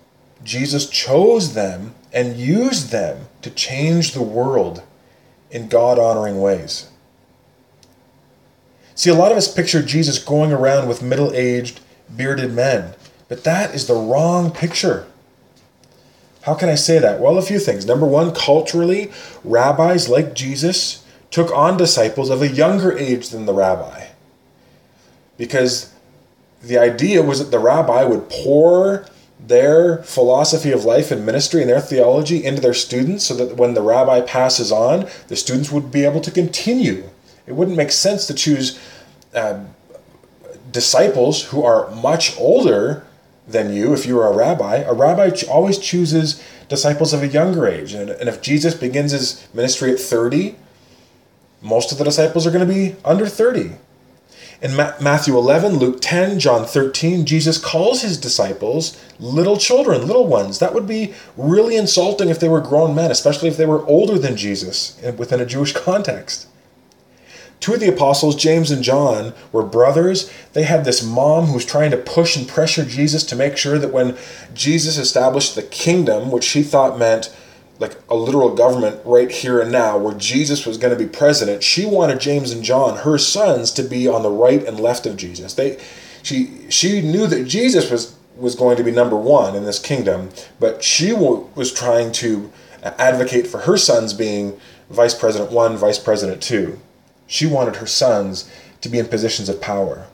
Jesus 0.43 0.89
chose 0.89 1.53
them 1.53 1.96
and 2.13 2.38
used 2.38 2.91
them 2.91 3.27
to 3.41 3.50
change 3.50 4.13
the 4.13 4.22
world 4.22 4.84
in 5.51 5.67
God 5.67 6.00
honoring 6.00 6.41
ways. 6.41 6.89
See, 8.96 9.10
a 9.10 9.15
lot 9.15 9.31
of 9.31 9.38
us 9.38 9.53
picture 9.53 9.81
Jesus 9.81 10.19
going 10.19 10.51
around 10.51 10.88
with 10.88 11.01
middle 11.01 11.34
aged, 11.34 11.79
bearded 12.15 12.53
men, 12.53 12.93
but 13.27 13.43
that 13.43 13.74
is 13.74 13.88
the 13.88 13.93
wrong 13.96 14.51
picture. 14.51 15.08
How 16.41 16.53
can 16.53 16.69
I 16.69 16.75
say 16.75 17.00
that? 17.00 17.19
Well, 17.19 17.38
a 17.38 17.41
few 17.41 17.60
things. 17.60 17.86
Number 17.86 18.05
one, 18.05 18.34
culturally, 18.34 19.12
rabbis 19.43 20.10
like 20.10 20.34
Jesus 20.34 21.05
took 21.31 21.51
on 21.55 21.77
disciples 21.77 22.29
of 22.29 22.41
a 22.41 22.48
younger 22.48 22.98
age 22.98 23.29
than 23.29 23.46
the 23.46 23.53
rabbi. 23.53 24.08
Because 25.38 25.93
the 26.62 26.77
idea 26.77 27.22
was 27.22 27.39
that 27.39 27.51
the 27.51 27.60
rabbi 27.60 28.03
would 28.03 28.29
pour 28.29 29.05
their 29.39 30.03
philosophy 30.03 30.72
of 30.72 30.86
life 30.86 31.12
and 31.12 31.25
ministry 31.25 31.62
and 31.62 31.69
their 31.69 31.79
theology 31.79 32.43
into 32.43 32.62
their 32.62 32.74
students 32.74 33.25
so 33.25 33.34
that 33.36 33.55
when 33.55 33.74
the 33.74 33.81
rabbi 33.81 34.22
passes 34.22 34.72
on, 34.72 35.08
the 35.27 35.36
students 35.36 35.72
would 35.72 35.91
be 35.91 36.03
able 36.03 36.22
to 36.22 36.31
continue. 36.31 37.10
It 37.48 37.53
wouldn't 37.53 37.77
make 37.77 37.91
sense 37.91 38.27
to 38.27 38.34
choose 38.34 38.79
uh, 39.34 39.63
disciples 40.72 41.46
who 41.46 41.63
are 41.63 41.89
much 41.96 42.38
older 42.38 43.05
than 43.48 43.74
you 43.74 43.93
if 43.93 44.05
you 44.05 44.19
are 44.19 44.31
a 44.31 44.36
rabbi. 44.36 44.77
A 44.77 44.93
rabbi 44.93 45.31
always 45.50 45.79
chooses 45.79 46.43
disciples 46.67 47.13
of 47.13 47.24
a 47.24 47.27
younger 47.27 47.67
age. 47.67 47.93
And, 47.93 48.10
and 48.10 48.29
if 48.29 48.41
Jesus 48.41 48.75
begins 48.75 49.12
his 49.12 49.48
ministry 49.53 49.91
at 49.91 50.00
30, 50.00 50.55
most 51.62 51.91
of 51.91 51.98
the 51.98 52.03
disciples 52.03 52.46
are 52.46 52.51
going 52.51 52.67
to 52.67 52.74
be 52.74 52.96
under 53.03 53.27
30. 53.27 53.72
In 54.61 54.75
Matthew 54.75 55.37
11, 55.37 55.77
Luke 55.77 55.99
10, 56.01 56.37
John 56.37 56.65
13, 56.65 57.25
Jesus 57.25 57.57
calls 57.57 58.01
his 58.01 58.17
disciples 58.17 59.01
little 59.17 59.55
children, 59.55 60.05
little 60.05 60.27
ones. 60.27 60.59
That 60.59 60.73
would 60.73 60.85
be 60.85 61.13
really 61.37 61.77
insulting 61.77 62.27
if 62.27 62.41
they 62.41 62.49
were 62.49 62.59
grown 62.59 62.93
men, 62.93 63.09
especially 63.09 63.47
if 63.47 63.55
they 63.55 63.65
were 63.65 63.85
older 63.85 64.19
than 64.19 64.35
Jesus 64.35 65.01
within 65.17 65.39
a 65.39 65.45
Jewish 65.45 65.71
context. 65.85 66.47
Two 67.61 67.73
of 67.73 67.79
the 67.79 67.93
apostles, 67.93 68.35
James 68.35 68.69
and 68.69 68.83
John, 68.83 69.33
were 69.53 69.63
brothers. 69.63 70.31
They 70.51 70.63
had 70.63 70.83
this 70.83 71.03
mom 71.03 71.45
who 71.45 71.53
was 71.53 71.65
trying 71.65 71.91
to 71.91 71.97
push 71.97 72.35
and 72.35 72.47
pressure 72.47 72.83
Jesus 72.83 73.23
to 73.25 73.37
make 73.37 73.55
sure 73.55 73.77
that 73.77 73.93
when 73.93 74.17
Jesus 74.53 74.97
established 74.97 75.55
the 75.55 75.63
kingdom, 75.63 76.31
which 76.31 76.43
she 76.43 76.63
thought 76.63 76.99
meant 76.99 77.33
like 77.79 77.98
a 78.09 78.15
literal 78.15 78.53
government 78.53 79.01
right 79.05 79.31
here 79.31 79.59
and 79.59 79.71
now 79.71 79.98
where 79.98 80.13
Jesus 80.13 80.65
was 80.65 80.77
going 80.77 80.95
to 80.95 81.01
be 81.01 81.09
president, 81.09 81.63
she 81.63 81.86
wanted 81.86 82.19
James 82.19 82.51
and 82.51 82.63
John, 82.63 82.98
her 82.98 83.17
sons, 83.17 83.71
to 83.71 83.83
be 83.83 84.07
on 84.07 84.21
the 84.21 84.29
right 84.29 84.63
and 84.63 84.79
left 84.79 85.05
of 85.05 85.17
Jesus. 85.17 85.53
They 85.53 85.79
she 86.21 86.69
she 86.69 87.01
knew 87.01 87.25
that 87.27 87.45
Jesus 87.45 87.89
was 87.89 88.15
was 88.36 88.55
going 88.55 88.77
to 88.77 88.83
be 88.83 88.91
number 88.91 89.17
1 89.17 89.55
in 89.55 89.65
this 89.65 89.79
kingdom, 89.79 90.29
but 90.59 90.83
she 90.83 91.12
was 91.12 91.74
trying 91.74 92.12
to 92.13 92.51
advocate 92.83 93.48
for 93.48 93.59
her 93.59 93.77
sons 93.77 94.13
being 94.13 94.59
vice 94.89 95.13
president 95.13 95.51
1, 95.51 95.77
vice 95.77 96.00
president 96.00 96.41
2. 96.41 96.79
She 97.27 97.45
wanted 97.45 97.77
her 97.77 97.86
sons 97.86 98.50
to 98.81 98.89
be 98.89 98.98
in 98.98 99.07
positions 99.07 99.50
of 99.50 99.59
power. 99.62 100.07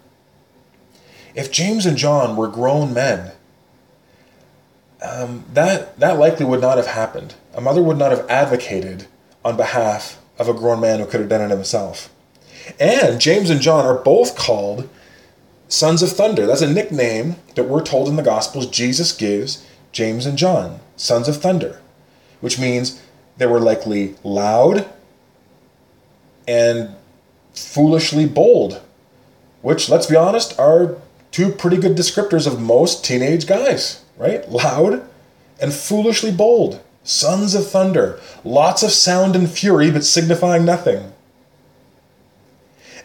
If 1.35 1.51
James 1.51 1.85
and 1.85 1.97
John 1.97 2.35
were 2.35 2.47
grown 2.47 2.93
men, 2.93 3.33
um, 5.05 5.45
that 5.53 5.99
that 5.99 6.17
likely 6.17 6.45
would 6.45 6.61
not 6.61 6.77
have 6.77 6.87
happened. 6.87 7.35
A 7.53 7.61
mother 7.61 7.81
would 7.81 7.97
not 7.97 8.11
have 8.11 8.29
advocated 8.29 9.07
on 9.43 9.57
behalf 9.57 10.19
of 10.37 10.49
a 10.49 10.53
grown 10.53 10.81
man 10.81 10.99
who 10.99 11.05
could 11.05 11.19
have 11.19 11.29
done 11.29 11.41
it 11.41 11.53
himself. 11.53 12.09
And 12.79 13.21
James 13.21 13.49
and 13.49 13.61
John 13.61 13.85
are 13.85 14.01
both 14.01 14.35
called 14.35 14.89
sons 15.67 16.01
of 16.01 16.11
thunder. 16.11 16.45
That's 16.45 16.61
a 16.61 16.71
nickname 16.71 17.35
that 17.55 17.65
we're 17.65 17.83
told 17.83 18.07
in 18.07 18.15
the 18.15 18.23
Gospels 18.23 18.67
Jesus 18.67 19.11
gives 19.11 19.65
James 19.91 20.25
and 20.25 20.37
John, 20.37 20.79
sons 20.95 21.27
of 21.27 21.37
thunder, 21.37 21.81
which 22.41 22.59
means 22.59 23.01
they 23.37 23.45
were 23.45 23.59
likely 23.59 24.15
loud 24.23 24.89
and 26.47 26.95
foolishly 27.53 28.25
bold, 28.25 28.81
which, 29.61 29.89
let's 29.89 30.07
be 30.07 30.15
honest, 30.15 30.57
are 30.59 30.97
two 31.31 31.51
pretty 31.51 31.77
good 31.77 31.95
descriptors 31.95 32.47
of 32.47 32.61
most 32.61 33.03
teenage 33.03 33.47
guys, 33.47 34.03
right? 34.17 34.49
Loud 34.49 35.07
and 35.61 35.73
foolishly 35.73 36.31
bold. 36.31 36.81
Sons 37.03 37.53
of 37.53 37.69
thunder, 37.69 38.19
lots 38.43 38.81
of 38.81 38.89
sound 38.89 39.35
and 39.35 39.47
fury, 39.49 39.91
but 39.91 40.03
signifying 40.03 40.65
nothing. 40.65 41.13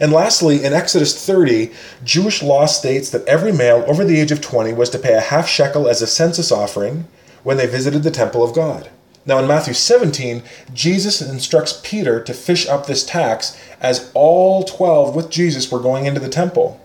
And 0.00 0.10
lastly, 0.10 0.64
in 0.64 0.72
Exodus 0.72 1.26
30, 1.26 1.70
Jewish 2.02 2.42
law 2.42 2.64
states 2.64 3.10
that 3.10 3.26
every 3.26 3.52
male 3.52 3.84
over 3.86 4.02
the 4.02 4.18
age 4.18 4.32
of 4.32 4.40
20 4.40 4.72
was 4.72 4.88
to 4.90 4.98
pay 4.98 5.12
a 5.12 5.20
half 5.20 5.46
shekel 5.46 5.86
as 5.86 6.00
a 6.00 6.06
census 6.06 6.50
offering 6.50 7.06
when 7.42 7.58
they 7.58 7.66
visited 7.66 8.02
the 8.02 8.10
temple 8.10 8.42
of 8.42 8.54
God. 8.54 8.88
Now, 9.26 9.38
in 9.38 9.46
Matthew 9.46 9.74
17, 9.74 10.42
Jesus 10.72 11.20
instructs 11.20 11.78
Peter 11.84 12.22
to 12.24 12.32
fish 12.32 12.66
up 12.66 12.86
this 12.86 13.04
tax 13.04 13.60
as 13.78 14.10
all 14.14 14.64
12 14.64 15.14
with 15.14 15.30
Jesus 15.30 15.70
were 15.70 15.78
going 15.78 16.06
into 16.06 16.20
the 16.20 16.30
temple. 16.30 16.80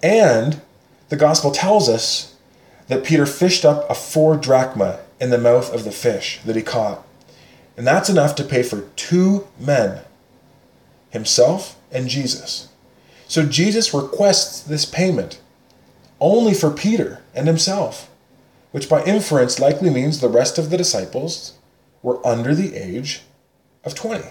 And 0.00 0.60
the 1.08 1.16
gospel 1.16 1.50
tells 1.50 1.88
us 1.88 2.35
that 2.88 3.04
Peter 3.04 3.26
fished 3.26 3.64
up 3.64 3.88
a 3.90 3.94
four 3.94 4.36
drachma 4.36 5.00
in 5.20 5.30
the 5.30 5.38
mouth 5.38 5.72
of 5.72 5.84
the 5.84 5.92
fish 5.92 6.40
that 6.44 6.56
he 6.56 6.62
caught. 6.62 7.06
And 7.76 7.86
that's 7.86 8.08
enough 8.08 8.34
to 8.36 8.44
pay 8.44 8.62
for 8.62 8.82
two 8.96 9.48
men, 9.58 10.02
himself 11.10 11.76
and 11.90 12.08
Jesus. 12.08 12.68
So 13.28 13.44
Jesus 13.44 13.92
requests 13.92 14.60
this 14.60 14.84
payment 14.84 15.40
only 16.20 16.54
for 16.54 16.70
Peter 16.70 17.22
and 17.34 17.46
himself, 17.46 18.10
which 18.70 18.88
by 18.88 19.04
inference 19.04 19.58
likely 19.58 19.90
means 19.90 20.20
the 20.20 20.28
rest 20.28 20.58
of 20.58 20.70
the 20.70 20.76
disciples 20.76 21.54
were 22.02 22.24
under 22.26 22.54
the 22.54 22.74
age 22.74 23.22
of 23.84 23.94
20. 23.94 24.22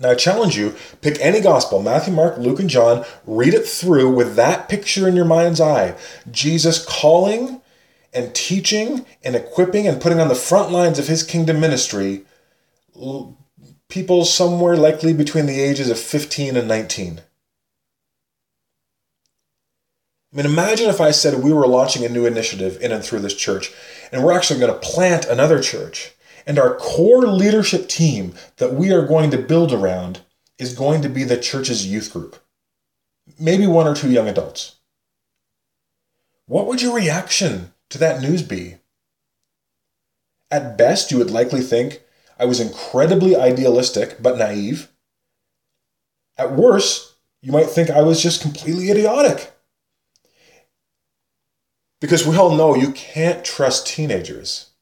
Now, 0.00 0.10
I 0.10 0.14
challenge 0.14 0.56
you 0.56 0.74
pick 1.00 1.18
any 1.20 1.40
gospel 1.40 1.82
Matthew, 1.82 2.12
Mark, 2.12 2.38
Luke, 2.38 2.60
and 2.60 2.70
John, 2.70 3.04
read 3.26 3.54
it 3.54 3.66
through 3.66 4.12
with 4.12 4.36
that 4.36 4.68
picture 4.68 5.08
in 5.08 5.16
your 5.16 5.24
mind's 5.24 5.60
eye. 5.60 5.96
Jesus 6.30 6.84
calling 6.84 7.60
and 8.12 8.34
teaching 8.34 9.04
and 9.22 9.34
equipping 9.34 9.86
and 9.86 10.00
putting 10.00 10.20
on 10.20 10.28
the 10.28 10.34
front 10.34 10.70
lines 10.70 10.98
of 10.98 11.08
his 11.08 11.22
kingdom 11.22 11.60
ministry 11.60 12.24
people 13.88 14.24
somewhere 14.24 14.76
likely 14.76 15.12
between 15.12 15.46
the 15.46 15.60
ages 15.60 15.90
of 15.90 15.98
15 15.98 16.56
and 16.56 16.68
19. 16.68 17.20
I 20.32 20.36
mean, 20.36 20.46
imagine 20.46 20.88
if 20.88 21.00
I 21.00 21.12
said 21.12 21.42
we 21.42 21.52
were 21.52 21.66
launching 21.66 22.04
a 22.04 22.08
new 22.08 22.26
initiative 22.26 22.76
in 22.80 22.90
and 22.90 23.04
through 23.04 23.20
this 23.20 23.36
church, 23.36 23.72
and 24.10 24.24
we're 24.24 24.32
actually 24.32 24.58
going 24.58 24.72
to 24.72 24.80
plant 24.80 25.26
another 25.26 25.60
church, 25.60 26.13
and 26.46 26.58
our 26.58 26.74
core 26.76 27.26
leadership 27.26 27.88
team 27.88 28.34
that 28.56 28.74
we 28.74 28.92
are 28.92 29.06
going 29.06 29.30
to 29.30 29.38
build 29.38 29.72
around 29.72 30.20
is 30.58 30.74
going 30.74 31.02
to 31.02 31.08
be 31.08 31.24
the 31.24 31.36
church's 31.36 31.86
youth 31.86 32.12
group. 32.12 32.36
Maybe 33.38 33.66
one 33.66 33.86
or 33.86 33.94
two 33.94 34.10
young 34.10 34.28
adults. 34.28 34.76
What 36.46 36.66
would 36.66 36.82
your 36.82 36.94
reaction 36.94 37.72
to 37.90 37.98
that 37.98 38.20
news 38.20 38.42
be? 38.42 38.76
At 40.50 40.76
best, 40.76 41.10
you 41.10 41.18
would 41.18 41.30
likely 41.30 41.62
think 41.62 42.02
I 42.38 42.44
was 42.44 42.60
incredibly 42.60 43.34
idealistic 43.34 44.22
but 44.22 44.36
naive. 44.36 44.90
At 46.36 46.52
worst, 46.52 47.14
you 47.40 47.52
might 47.52 47.66
think 47.66 47.90
I 47.90 48.02
was 48.02 48.22
just 48.22 48.42
completely 48.42 48.90
idiotic. 48.90 49.52
Because 52.00 52.26
we 52.26 52.36
all 52.36 52.54
know 52.54 52.74
you 52.74 52.92
can't 52.92 53.44
trust 53.44 53.86
teenagers 53.86 54.73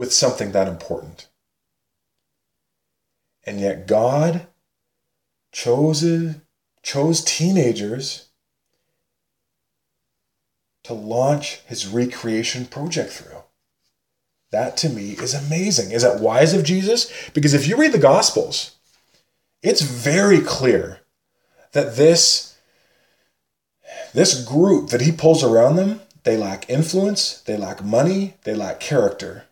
with 0.00 0.14
something 0.14 0.52
that 0.52 0.66
important. 0.66 1.28
And 3.44 3.60
yet 3.60 3.86
God 3.86 4.46
chose, 5.52 6.02
chose 6.82 7.22
teenagers 7.22 8.30
to 10.84 10.94
launch 10.94 11.60
his 11.66 11.86
recreation 11.86 12.64
project 12.64 13.12
through. 13.12 13.42
That 14.50 14.78
to 14.78 14.88
me 14.88 15.10
is 15.10 15.34
amazing. 15.34 15.90
Is 15.90 16.00
that 16.00 16.20
wise 16.20 16.54
of 16.54 16.64
Jesus? 16.64 17.12
Because 17.34 17.52
if 17.52 17.68
you 17.68 17.76
read 17.76 17.92
the 17.92 17.98
Gospels, 17.98 18.76
it's 19.62 19.82
very 19.82 20.40
clear 20.40 21.00
that 21.72 21.96
this, 21.96 22.56
this 24.14 24.42
group 24.46 24.88
that 24.88 25.02
he 25.02 25.12
pulls 25.12 25.44
around 25.44 25.76
them, 25.76 26.00
they 26.24 26.38
lack 26.38 26.70
influence, 26.70 27.42
they 27.42 27.58
lack 27.58 27.84
money, 27.84 28.36
they 28.44 28.54
lack 28.54 28.80
character. 28.80 29.44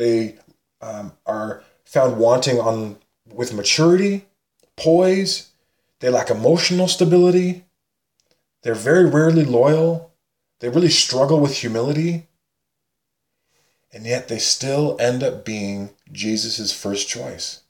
They 0.00 0.36
um, 0.80 1.12
are 1.26 1.62
found 1.84 2.16
wanting 2.16 2.58
on 2.58 2.96
with 3.30 3.52
maturity, 3.52 4.24
poise. 4.74 5.50
They 5.98 6.08
lack 6.08 6.30
emotional 6.30 6.88
stability. 6.88 7.66
They're 8.62 8.74
very 8.74 9.04
rarely 9.04 9.44
loyal. 9.44 10.14
They 10.60 10.70
really 10.70 10.88
struggle 10.88 11.38
with 11.38 11.58
humility 11.58 12.28
and 13.92 14.06
yet 14.06 14.28
they 14.28 14.38
still 14.38 14.96
end 14.98 15.22
up 15.22 15.44
being 15.44 15.90
Jesus' 16.10 16.72
first 16.72 17.06
choice. 17.06 17.60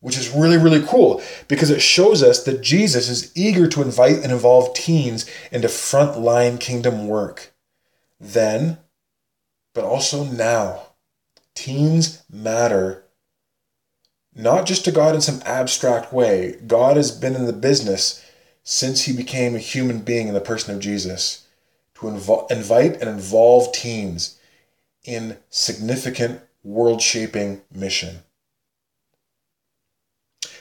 Which 0.00 0.16
is 0.16 0.30
really, 0.30 0.56
really 0.56 0.82
cool 0.86 1.20
because 1.48 1.68
it 1.68 1.82
shows 1.82 2.22
us 2.22 2.44
that 2.44 2.62
Jesus 2.62 3.10
is 3.10 3.30
eager 3.34 3.68
to 3.68 3.82
invite 3.82 4.22
and 4.22 4.32
involve 4.32 4.72
teens 4.72 5.26
into 5.52 5.68
frontline 5.68 6.58
kingdom 6.58 7.08
work. 7.08 7.52
Then, 8.18 8.78
but 9.76 9.84
also 9.84 10.24
now, 10.24 10.86
teens 11.54 12.22
matter 12.32 13.04
not 14.34 14.66
just 14.66 14.86
to 14.86 14.90
God 14.90 15.14
in 15.14 15.20
some 15.20 15.42
abstract 15.44 16.14
way. 16.14 16.58
God 16.66 16.96
has 16.96 17.10
been 17.10 17.34
in 17.34 17.44
the 17.44 17.52
business 17.52 18.24
since 18.64 19.02
he 19.02 19.14
became 19.14 19.54
a 19.54 19.58
human 19.58 20.00
being 20.00 20.28
in 20.28 20.34
the 20.34 20.40
person 20.40 20.74
of 20.74 20.80
Jesus 20.80 21.46
to 21.94 22.06
invo- 22.06 22.50
invite 22.50 23.00
and 23.00 23.08
involve 23.08 23.72
teens 23.72 24.38
in 25.04 25.36
significant 25.50 26.40
world 26.64 27.02
shaping 27.02 27.60
mission. 27.70 28.20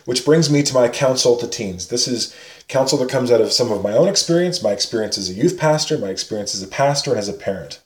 Which 0.04 0.26
brings 0.26 0.50
me 0.50 0.62
to 0.64 0.74
my 0.74 0.90
counsel 0.90 1.38
to 1.38 1.48
teens. 1.48 1.88
This 1.88 2.08
is 2.08 2.36
counsel 2.68 2.98
that 3.00 3.10
comes 3.10 3.32
out 3.32 3.42
of 3.42 3.54
some 3.54 3.72
of 3.72 3.82
my 3.82 3.94
own 3.94 4.10
experience, 4.10 4.62
my 4.62 4.72
experience 4.72 5.18
as 5.18 5.30
a 5.30 5.34
youth 5.34 5.58
pastor, 5.58 5.98
my 5.98 6.10
experience 6.10 6.54
as 6.54 6.62
a 6.62 6.68
pastor, 6.68 7.12
and 7.12 7.20
as 7.20 7.30
a 7.30 7.34
parent. 7.34 7.82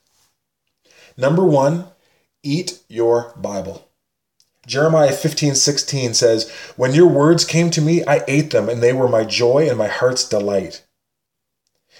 Number 1.20 1.44
one, 1.44 1.88
eat 2.44 2.80
your 2.88 3.34
Bible. 3.36 3.90
Jeremiah 4.66 5.12
15, 5.12 5.56
16 5.56 6.14
says, 6.14 6.50
When 6.78 6.94
your 6.94 7.08
words 7.08 7.44
came 7.44 7.70
to 7.72 7.82
me, 7.82 8.06
I 8.06 8.24
ate 8.26 8.52
them, 8.52 8.70
and 8.70 8.82
they 8.82 8.94
were 8.94 9.10
my 9.10 9.26
joy 9.26 9.68
and 9.68 9.78
my 9.78 9.88
heart's 9.88 10.28
delight. 10.28 10.86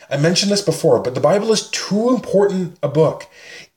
I 0.10 0.16
mentioned 0.16 0.54
this 0.54 0.62
before, 0.62 1.02
but 1.02 1.16
the 1.16 1.22
Bible 1.22 1.52
is 1.52 1.70
too 1.70 2.10
important 2.10 2.80
a 2.82 2.88
book 2.88 3.28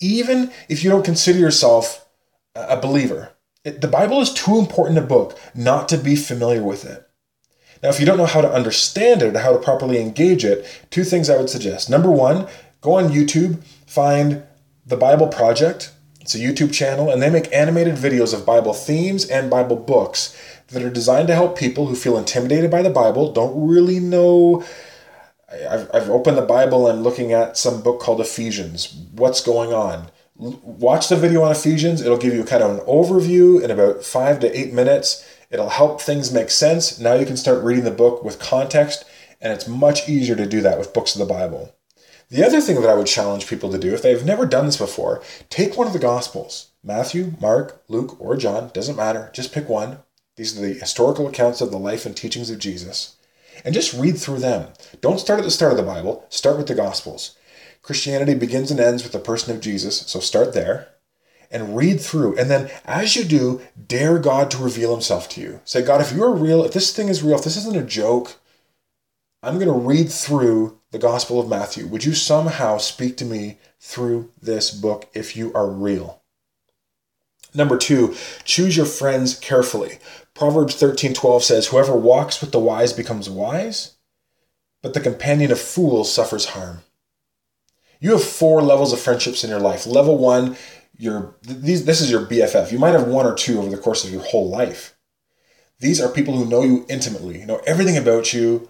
even 0.00 0.52
if 0.68 0.84
you 0.84 0.90
don't 0.90 1.04
consider 1.04 1.40
yourself 1.40 2.06
a 2.54 2.76
believer. 2.76 3.32
It, 3.64 3.80
the 3.80 3.88
Bible 3.88 4.20
is 4.20 4.32
too 4.32 4.58
important 4.58 4.98
a 4.98 5.02
book 5.02 5.38
not 5.54 5.88
to 5.88 5.98
be 5.98 6.14
familiar 6.14 6.62
with 6.62 6.84
it. 6.84 7.08
Now, 7.82 7.88
if 7.88 7.98
you 7.98 8.06
don't 8.06 8.16
know 8.16 8.26
how 8.26 8.42
to 8.42 8.52
understand 8.52 9.22
it 9.22 9.34
or 9.34 9.40
how 9.40 9.52
to 9.52 9.58
properly 9.58 10.00
engage 10.00 10.44
it, 10.44 10.64
two 10.90 11.02
things 11.02 11.28
I 11.28 11.36
would 11.36 11.50
suggest. 11.50 11.90
Number 11.90 12.10
one, 12.10 12.46
go 12.80 12.94
on 12.94 13.10
YouTube, 13.10 13.62
find 13.86 14.44
the 14.86 14.96
Bible 14.96 15.28
Project. 15.28 15.92
It's 16.20 16.34
a 16.34 16.38
YouTube 16.38 16.72
channel, 16.72 17.10
and 17.10 17.20
they 17.20 17.30
make 17.30 17.52
animated 17.52 17.96
videos 17.96 18.32
of 18.32 18.46
Bible 18.46 18.74
themes 18.74 19.24
and 19.24 19.50
Bible 19.50 19.76
books 19.76 20.36
that 20.68 20.82
are 20.82 20.90
designed 20.90 21.28
to 21.28 21.34
help 21.34 21.58
people 21.58 21.86
who 21.86 21.96
feel 21.96 22.16
intimidated 22.16 22.70
by 22.70 22.82
the 22.82 22.90
Bible, 22.90 23.32
don't 23.32 23.68
really 23.68 23.98
know 23.98 24.64
I've, 25.68 25.90
I've 25.92 26.10
opened 26.10 26.38
the 26.38 26.42
Bible 26.42 26.88
and 26.88 27.02
looking 27.02 27.32
at 27.32 27.56
some 27.56 27.82
book 27.82 28.00
called 28.00 28.20
Ephesians. 28.20 28.94
What's 29.12 29.42
going 29.42 29.72
on? 29.72 30.10
Watch 30.36 31.08
the 31.08 31.16
video 31.16 31.42
on 31.42 31.52
Ephesians. 31.52 32.00
It'll 32.00 32.16
give 32.16 32.34
you 32.34 32.44
kind 32.44 32.62
of 32.62 32.78
an 32.78 32.86
overview 32.86 33.62
in 33.62 33.70
about 33.70 34.02
five 34.02 34.40
to 34.40 34.58
eight 34.58 34.72
minutes. 34.72 35.26
It'll 35.50 35.68
help 35.68 36.00
things 36.00 36.32
make 36.32 36.50
sense. 36.50 36.98
Now 36.98 37.14
you 37.14 37.26
can 37.26 37.36
start 37.36 37.62
reading 37.62 37.84
the 37.84 37.90
book 37.90 38.24
with 38.24 38.38
context, 38.38 39.04
and 39.40 39.52
it's 39.52 39.68
much 39.68 40.08
easier 40.08 40.36
to 40.36 40.46
do 40.46 40.62
that 40.62 40.78
with 40.78 40.94
books 40.94 41.14
of 41.14 41.18
the 41.18 41.32
Bible. 41.32 41.74
The 42.32 42.46
other 42.46 42.62
thing 42.62 42.80
that 42.80 42.88
I 42.88 42.94
would 42.94 43.06
challenge 43.06 43.46
people 43.46 43.70
to 43.70 43.78
do, 43.78 43.92
if 43.92 44.00
they've 44.00 44.24
never 44.24 44.46
done 44.46 44.64
this 44.64 44.78
before, 44.78 45.22
take 45.50 45.76
one 45.76 45.86
of 45.86 45.92
the 45.92 45.98
Gospels 45.98 46.70
Matthew, 46.82 47.34
Mark, 47.42 47.82
Luke, 47.88 48.16
or 48.18 48.38
John, 48.38 48.70
doesn't 48.72 48.96
matter, 48.96 49.30
just 49.34 49.52
pick 49.52 49.68
one. 49.68 49.98
These 50.36 50.56
are 50.56 50.62
the 50.62 50.72
historical 50.72 51.28
accounts 51.28 51.60
of 51.60 51.70
the 51.70 51.78
life 51.78 52.06
and 52.06 52.16
teachings 52.16 52.48
of 52.48 52.58
Jesus 52.58 53.16
and 53.66 53.74
just 53.74 53.92
read 53.92 54.16
through 54.16 54.38
them. 54.38 54.68
Don't 55.02 55.20
start 55.20 55.40
at 55.40 55.44
the 55.44 55.50
start 55.50 55.72
of 55.72 55.76
the 55.76 55.84
Bible, 55.84 56.24
start 56.30 56.56
with 56.56 56.68
the 56.68 56.74
Gospels. 56.74 57.36
Christianity 57.82 58.32
begins 58.32 58.70
and 58.70 58.80
ends 58.80 59.02
with 59.02 59.12
the 59.12 59.18
person 59.18 59.54
of 59.54 59.60
Jesus, 59.60 60.00
so 60.00 60.18
start 60.18 60.54
there 60.54 60.88
and 61.50 61.76
read 61.76 62.00
through. 62.00 62.38
And 62.38 62.50
then 62.50 62.70
as 62.86 63.14
you 63.14 63.24
do, 63.24 63.60
dare 63.88 64.18
God 64.18 64.50
to 64.52 64.56
reveal 64.56 64.92
himself 64.92 65.28
to 65.30 65.42
you. 65.42 65.60
Say, 65.66 65.82
God, 65.82 66.00
if 66.00 66.12
you're 66.12 66.34
real, 66.34 66.64
if 66.64 66.72
this 66.72 66.96
thing 66.96 67.08
is 67.08 67.22
real, 67.22 67.36
if 67.36 67.44
this 67.44 67.58
isn't 67.58 67.76
a 67.76 67.82
joke, 67.82 68.38
I'm 69.44 69.58
going 69.58 69.66
to 69.66 69.72
read 69.72 70.10
through 70.12 70.78
the 70.92 71.00
Gospel 71.00 71.40
of 71.40 71.48
Matthew. 71.48 71.88
Would 71.88 72.04
you 72.04 72.14
somehow 72.14 72.78
speak 72.78 73.16
to 73.16 73.24
me 73.24 73.58
through 73.80 74.30
this 74.40 74.70
book 74.70 75.08
if 75.14 75.36
you 75.36 75.52
are 75.52 75.68
real? 75.68 76.22
Number 77.52 77.76
two, 77.76 78.14
choose 78.44 78.76
your 78.76 78.86
friends 78.86 79.36
carefully. 79.36 79.98
Proverbs 80.32 80.76
13:12 80.76 81.42
says, 81.42 81.66
"Whoever 81.66 81.94
walks 81.96 82.40
with 82.40 82.52
the 82.52 82.60
wise 82.60 82.92
becomes 82.92 83.28
wise, 83.28 83.92
but 84.80 84.94
the 84.94 85.00
companion 85.00 85.50
of 85.50 85.60
fools 85.60 86.12
suffers 86.12 86.46
harm." 86.46 86.84
You 88.00 88.12
have 88.12 88.24
four 88.24 88.62
levels 88.62 88.92
of 88.92 89.00
friendships 89.00 89.42
in 89.42 89.50
your 89.50 89.60
life. 89.60 89.86
Level 89.86 90.16
1, 90.16 90.56
your 90.96 91.34
these 91.42 91.84
this 91.84 92.00
is 92.00 92.10
your 92.10 92.24
BFF. 92.24 92.70
You 92.72 92.78
might 92.78 92.92
have 92.92 93.08
one 93.08 93.26
or 93.26 93.34
two 93.34 93.58
over 93.58 93.68
the 93.68 93.76
course 93.76 94.04
of 94.04 94.12
your 94.12 94.22
whole 94.22 94.48
life. 94.48 94.94
These 95.80 96.00
are 96.00 96.08
people 96.08 96.36
who 96.36 96.46
know 96.46 96.62
you 96.62 96.86
intimately, 96.88 97.44
know 97.44 97.60
everything 97.66 97.96
about 97.96 98.32
you, 98.32 98.68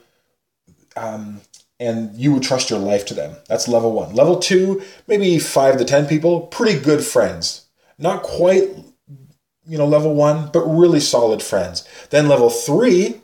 um, 0.97 1.41
and 1.81 2.17
you 2.17 2.33
would 2.33 2.43
trust 2.43 2.71
your 2.71 2.79
life 2.79 3.05
to 3.07 3.15
them. 3.15 3.37
That's 3.49 3.69
level 3.69 3.93
one. 3.93 4.15
Level 4.15 4.39
two, 4.39 4.83
maybe 5.07 5.39
five 5.39 5.79
to 5.79 5.85
10 5.85 6.07
people, 6.07 6.43
pretty 6.43 6.79
good 6.79 7.03
friends. 7.03 7.67
Not 7.99 8.23
quite, 8.23 8.69
you 9.67 9.79
know, 9.79 9.87
level 9.87 10.15
one, 10.15 10.51
but 10.53 10.65
really 10.67 11.01
solid 11.01 11.43
friends. 11.43 11.87
Then 12.11 12.29
level 12.29 12.51
three 12.51 13.21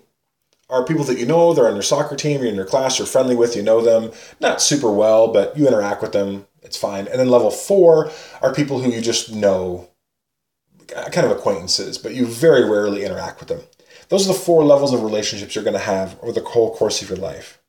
are 0.70 0.84
people 0.84 1.04
that 1.04 1.18
you 1.18 1.26
know, 1.26 1.54
they're 1.54 1.68
on 1.68 1.74
your 1.74 1.82
soccer 1.82 2.16
team, 2.16 2.40
you're 2.40 2.50
in 2.50 2.54
your 2.54 2.66
class, 2.66 2.98
you're 2.98 3.06
friendly 3.06 3.34
with, 3.34 3.56
you 3.56 3.62
know 3.62 3.80
them, 3.80 4.12
not 4.40 4.60
super 4.60 4.90
well, 4.90 5.28
but 5.32 5.56
you 5.56 5.66
interact 5.66 6.02
with 6.02 6.12
them, 6.12 6.46
it's 6.62 6.76
fine. 6.76 7.06
And 7.08 7.18
then 7.18 7.30
level 7.30 7.50
four 7.50 8.10
are 8.42 8.52
people 8.52 8.80
who 8.80 8.90
you 8.90 9.00
just 9.00 9.32
know, 9.32 9.88
kind 10.88 11.26
of 11.26 11.30
acquaintances, 11.30 11.96
but 11.96 12.14
you 12.14 12.26
very 12.26 12.68
rarely 12.68 13.04
interact 13.04 13.40
with 13.40 13.48
them. 13.48 13.60
Those 14.08 14.28
are 14.28 14.32
the 14.32 14.38
four 14.38 14.64
levels 14.64 14.92
of 14.92 15.02
relationships 15.02 15.54
you're 15.54 15.64
going 15.64 15.74
to 15.74 15.80
have 15.80 16.18
over 16.22 16.32
the 16.32 16.40
whole 16.40 16.74
course 16.74 17.02
of 17.02 17.08
your 17.08 17.18
life. 17.18 17.60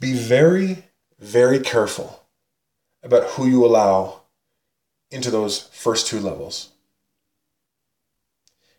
Be 0.00 0.12
very, 0.12 0.84
very 1.18 1.60
careful 1.60 2.26
about 3.02 3.30
who 3.30 3.46
you 3.46 3.64
allow 3.64 4.22
into 5.10 5.30
those 5.30 5.68
first 5.72 6.06
two 6.06 6.20
levels. 6.20 6.70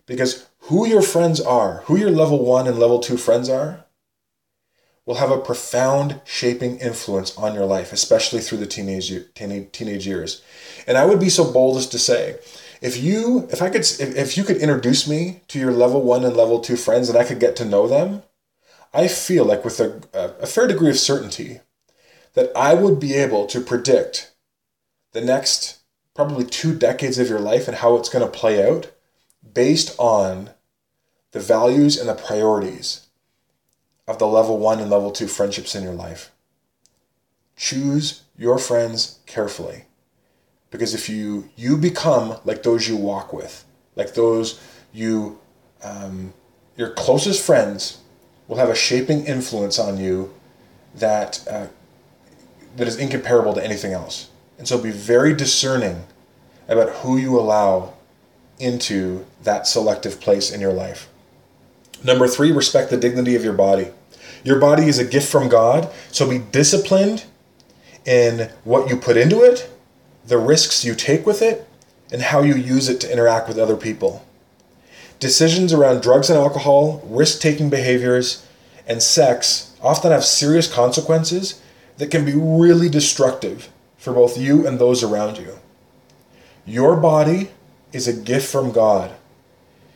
Because 0.05 0.47
who 0.63 0.87
your 0.87 1.01
friends 1.01 1.39
are, 1.39 1.83
who 1.85 1.97
your 1.97 2.11
level 2.11 2.43
one 2.43 2.67
and 2.67 2.79
level 2.79 2.99
two 2.99 3.17
friends 3.17 3.49
are, 3.49 3.85
will 5.05 5.15
have 5.15 5.31
a 5.31 5.39
profound 5.39 6.21
shaping 6.23 6.77
influence 6.77 7.35
on 7.37 7.55
your 7.55 7.65
life, 7.65 7.91
especially 7.91 8.39
through 8.39 8.59
the 8.59 8.67
teenage 8.67 9.11
teenage 9.33 10.05
years. 10.05 10.43
And 10.85 10.97
I 10.97 11.05
would 11.05 11.19
be 11.19 11.29
so 11.29 11.51
bold 11.51 11.77
as 11.77 11.87
to 11.87 11.99
say, 11.99 12.37
if 12.81 12.97
you 12.97 13.47
if 13.51 13.61
I 13.61 13.69
could 13.69 13.81
if 13.81 14.15
if 14.15 14.37
you 14.37 14.43
could 14.43 14.57
introduce 14.57 15.07
me 15.07 15.41
to 15.49 15.59
your 15.59 15.71
level 15.71 16.01
one 16.01 16.23
and 16.23 16.35
level 16.35 16.59
two 16.59 16.77
friends 16.77 17.09
and 17.09 17.17
I 17.17 17.23
could 17.23 17.39
get 17.39 17.55
to 17.57 17.65
know 17.65 17.87
them, 17.87 18.23
I 18.93 19.07
feel 19.07 19.45
like 19.45 19.63
with 19.63 19.79
a, 19.79 20.01
a 20.13 20.45
fair 20.45 20.67
degree 20.67 20.89
of 20.89 20.97
certainty 20.97 21.59
that 22.33 22.51
I 22.55 22.73
would 22.73 22.99
be 22.99 23.13
able 23.15 23.47
to 23.47 23.59
predict 23.61 24.31
the 25.11 25.21
next 25.21 25.79
probably 26.13 26.45
two 26.45 26.77
decades 26.77 27.17
of 27.17 27.29
your 27.29 27.39
life 27.39 27.67
and 27.67 27.77
how 27.77 27.95
it's 27.95 28.09
going 28.09 28.25
to 28.25 28.39
play 28.39 28.67
out 28.67 28.91
based 29.53 29.95
on 29.97 30.51
the 31.31 31.39
values 31.39 31.97
and 31.97 32.09
the 32.09 32.15
priorities 32.15 33.07
of 34.07 34.19
the 34.19 34.27
level 34.27 34.57
one 34.57 34.79
and 34.79 34.89
level 34.89 35.11
two 35.11 35.27
friendships 35.27 35.75
in 35.75 35.83
your 35.83 35.93
life. 35.93 36.31
Choose 37.55 38.23
your 38.37 38.57
friends 38.57 39.19
carefully. 39.25 39.85
Because 40.71 40.93
if 40.93 41.09
you 41.09 41.49
you 41.55 41.77
become 41.77 42.37
like 42.45 42.63
those 42.63 42.87
you 42.87 42.95
walk 42.95 43.33
with, 43.33 43.65
like 43.95 44.13
those 44.13 44.59
you 44.93 45.39
um, 45.83 46.33
your 46.75 46.91
closest 46.91 47.45
friends 47.45 47.99
will 48.47 48.57
have 48.57 48.69
a 48.69 48.75
shaping 48.75 49.25
influence 49.25 49.79
on 49.79 49.97
you 49.97 50.33
that 50.95 51.45
uh, 51.49 51.67
that 52.75 52.87
is 52.87 52.97
incomparable 52.97 53.53
to 53.53 53.63
anything 53.63 53.93
else. 53.93 54.29
And 54.57 54.67
so 54.67 54.77
be 54.77 54.91
very 54.91 55.33
discerning 55.33 56.03
about 56.67 56.89
who 56.97 57.17
you 57.17 57.39
allow 57.39 57.93
into 58.59 59.25
that 59.43 59.65
selective 59.65 60.19
place 60.19 60.51
in 60.51 60.61
your 60.61 60.73
life. 60.73 61.09
Number 62.03 62.27
three, 62.27 62.51
respect 62.51 62.89
the 62.89 62.97
dignity 62.97 63.35
of 63.35 63.43
your 63.43 63.53
body. 63.53 63.87
Your 64.43 64.59
body 64.59 64.87
is 64.87 64.99
a 64.99 65.05
gift 65.05 65.29
from 65.29 65.49
God, 65.49 65.89
so 66.11 66.29
be 66.29 66.37
disciplined 66.37 67.25
in 68.05 68.49
what 68.63 68.89
you 68.89 68.95
put 68.95 69.17
into 69.17 69.41
it, 69.41 69.69
the 70.29 70.37
risks 70.37 70.85
you 70.85 70.95
take 70.95 71.25
with 71.25 71.41
it, 71.41 71.67
and 72.11 72.21
how 72.21 72.41
you 72.41 72.55
use 72.55 72.89
it 72.89 72.99
to 73.01 73.11
interact 73.11 73.47
with 73.47 73.59
other 73.59 73.75
people. 73.75 74.25
Decisions 75.19 75.73
around 75.73 76.01
drugs 76.01 76.29
and 76.29 76.39
alcohol, 76.39 77.01
risk 77.05 77.41
taking 77.41 77.69
behaviors, 77.69 78.45
and 78.87 79.03
sex 79.03 79.75
often 79.81 80.11
have 80.11 80.23
serious 80.23 80.71
consequences 80.71 81.61
that 81.97 82.09
can 82.09 82.25
be 82.25 82.33
really 82.33 82.89
destructive 82.89 83.69
for 83.97 84.13
both 84.13 84.37
you 84.37 84.65
and 84.65 84.79
those 84.79 85.03
around 85.03 85.37
you. 85.37 85.59
Your 86.65 86.95
body 86.95 87.49
is 87.91 88.07
a 88.07 88.13
gift 88.13 88.49
from 88.49 88.71
God. 88.71 89.11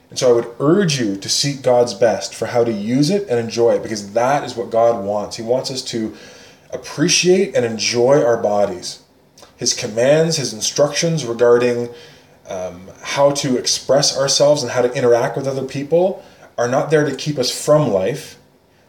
And 0.10 0.20
so 0.20 0.30
I 0.30 0.34
would 0.34 0.54
urge 0.60 1.00
you 1.00 1.16
to 1.18 1.30
seek 1.30 1.62
God's 1.62 1.94
best 1.94 2.36
for 2.36 2.48
how 2.48 2.64
to 2.64 2.72
use 2.72 3.10
it 3.10 3.28
and 3.30 3.40
enjoy 3.40 3.74
it 3.74 3.84
because 3.84 4.14
that 4.14 4.44
is 4.44 4.56
what 4.56 4.70
God 4.70 5.04
wants. 5.04 5.38
He 5.38 5.44
wants 5.44 5.72
us 5.72 5.82
to 5.86 6.16
appreciate 6.72 7.56
and 7.56 7.66
enjoy 7.66 8.24
our 8.24 8.38
bodies. 8.38 9.03
His 9.64 9.74
commands, 9.74 10.36
his 10.36 10.52
instructions 10.52 11.24
regarding 11.24 11.88
um, 12.50 12.90
how 13.02 13.32
to 13.32 13.56
express 13.56 14.18
ourselves 14.18 14.62
and 14.62 14.74
how 14.74 14.82
to 14.82 14.92
interact 14.92 15.38
with 15.38 15.48
other 15.48 15.64
people 15.64 16.22
are 16.58 16.68
not 16.68 16.92
there 16.92 17.06
to 17.06 17.16
keep 17.16 17.40
us 17.40 17.50
from 17.50 17.88
life. 17.88 18.38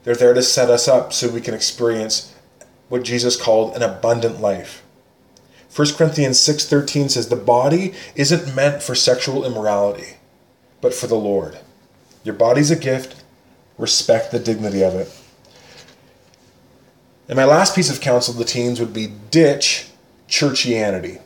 They're 0.03 0.17
there 0.17 0.35
to 0.35 0.43
set 0.43 0.71
us 0.71 0.89
up 0.89 1.13
so 1.13 1.29
we 1.29 1.41
can 1.41 1.55
experience 1.55 2.35
what 2.89 3.05
Jesus 3.05 3.41
called 3.41 3.77
an 3.77 3.85
abundant 3.85 4.41
life. 4.41 4.83
1 5.73 5.95
Corinthians 5.95 6.41
6:13 6.41 7.09
says 7.09 7.29
the 7.29 7.37
body 7.37 7.95
isn't 8.17 8.53
meant 8.57 8.83
for 8.83 8.97
sexual 8.97 9.45
immorality, 9.45 10.17
but 10.81 10.93
for 10.93 11.07
the 11.07 11.15
Lord. 11.15 11.59
Your 12.25 12.35
body's 12.35 12.73
a 12.73 12.77
gift, 12.91 13.23
respect 13.79 14.33
the 14.33 14.41
dignity 14.41 14.83
of 14.83 14.97
it. 14.97 15.09
And 17.29 17.37
my 17.37 17.45
last 17.45 17.77
piece 17.77 17.91
of 17.91 18.01
counsel 18.01 18.35
to 18.35 18.41
the 18.41 18.45
teens 18.45 18.81
would 18.81 18.93
be 18.93 19.13
ditch 19.31 19.87
churchianity. 20.35 21.21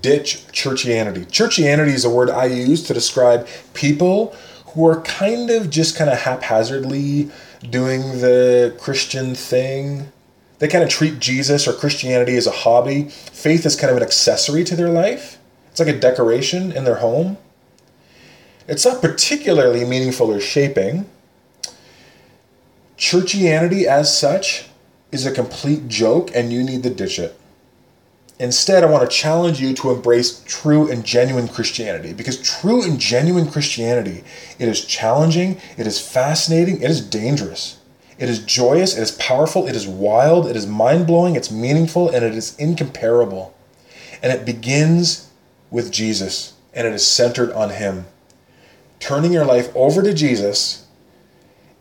Ditch 0.00 0.46
churchianity. 0.50 1.26
Churchianity 1.26 1.92
is 1.92 2.06
a 2.06 2.10
word 2.10 2.30
I 2.30 2.46
use 2.46 2.82
to 2.84 2.94
describe 2.94 3.46
people 3.74 4.34
who 4.68 4.86
are 4.86 5.02
kind 5.02 5.50
of 5.50 5.68
just 5.68 5.94
kind 5.94 6.08
of 6.08 6.18
haphazardly 6.20 7.30
doing 7.68 8.00
the 8.22 8.74
Christian 8.80 9.34
thing. 9.34 10.10
They 10.58 10.68
kind 10.68 10.82
of 10.82 10.88
treat 10.88 11.20
Jesus 11.20 11.68
or 11.68 11.74
Christianity 11.74 12.36
as 12.36 12.46
a 12.46 12.50
hobby. 12.50 13.10
Faith 13.10 13.66
is 13.66 13.76
kind 13.76 13.90
of 13.90 13.98
an 13.98 14.02
accessory 14.02 14.64
to 14.64 14.74
their 14.74 14.88
life. 14.88 15.38
It's 15.70 15.80
like 15.80 15.94
a 15.94 16.00
decoration 16.00 16.72
in 16.72 16.84
their 16.84 16.96
home. 16.96 17.36
It's 18.66 18.86
not 18.86 19.02
particularly 19.02 19.84
meaningful 19.84 20.32
or 20.32 20.40
shaping. 20.40 21.04
Churchianity, 22.96 23.84
as 23.84 24.16
such, 24.16 24.68
is 25.14 25.24
a 25.24 25.32
complete 25.32 25.88
joke, 25.88 26.30
and 26.34 26.52
you 26.52 26.62
need 26.62 26.82
to 26.82 26.90
ditch 26.90 27.18
it. 27.18 27.38
Instead, 28.40 28.82
I 28.82 28.90
want 28.90 29.08
to 29.08 29.16
challenge 29.16 29.60
you 29.60 29.72
to 29.74 29.92
embrace 29.92 30.42
true 30.44 30.90
and 30.90 31.04
genuine 31.04 31.46
Christianity 31.46 32.12
because 32.12 32.42
true 32.42 32.82
and 32.82 32.98
genuine 32.98 33.48
Christianity, 33.48 34.24
it 34.58 34.68
is 34.68 34.84
challenging, 34.84 35.60
it 35.78 35.86
is 35.86 36.00
fascinating, 36.00 36.82
it 36.82 36.90
is 36.90 37.00
dangerous. 37.00 37.78
It 38.18 38.28
is 38.28 38.44
joyous, 38.44 38.96
it 38.96 39.02
is 39.02 39.12
powerful, 39.12 39.68
it 39.68 39.76
is 39.76 39.86
wild, 39.86 40.48
it 40.48 40.56
is 40.56 40.66
mind 40.66 41.06
blowing, 41.06 41.36
it's 41.36 41.50
meaningful, 41.50 42.08
and 42.08 42.24
it 42.24 42.34
is 42.34 42.56
incomparable. 42.58 43.54
And 44.20 44.32
it 44.32 44.44
begins 44.44 45.30
with 45.70 45.92
Jesus, 45.92 46.54
and 46.72 46.86
it 46.86 46.92
is 46.92 47.06
centered 47.06 47.52
on 47.52 47.70
Him. 47.70 48.06
Turning 48.98 49.32
your 49.32 49.44
life 49.44 49.70
over 49.76 50.02
to 50.02 50.14
Jesus 50.14 50.83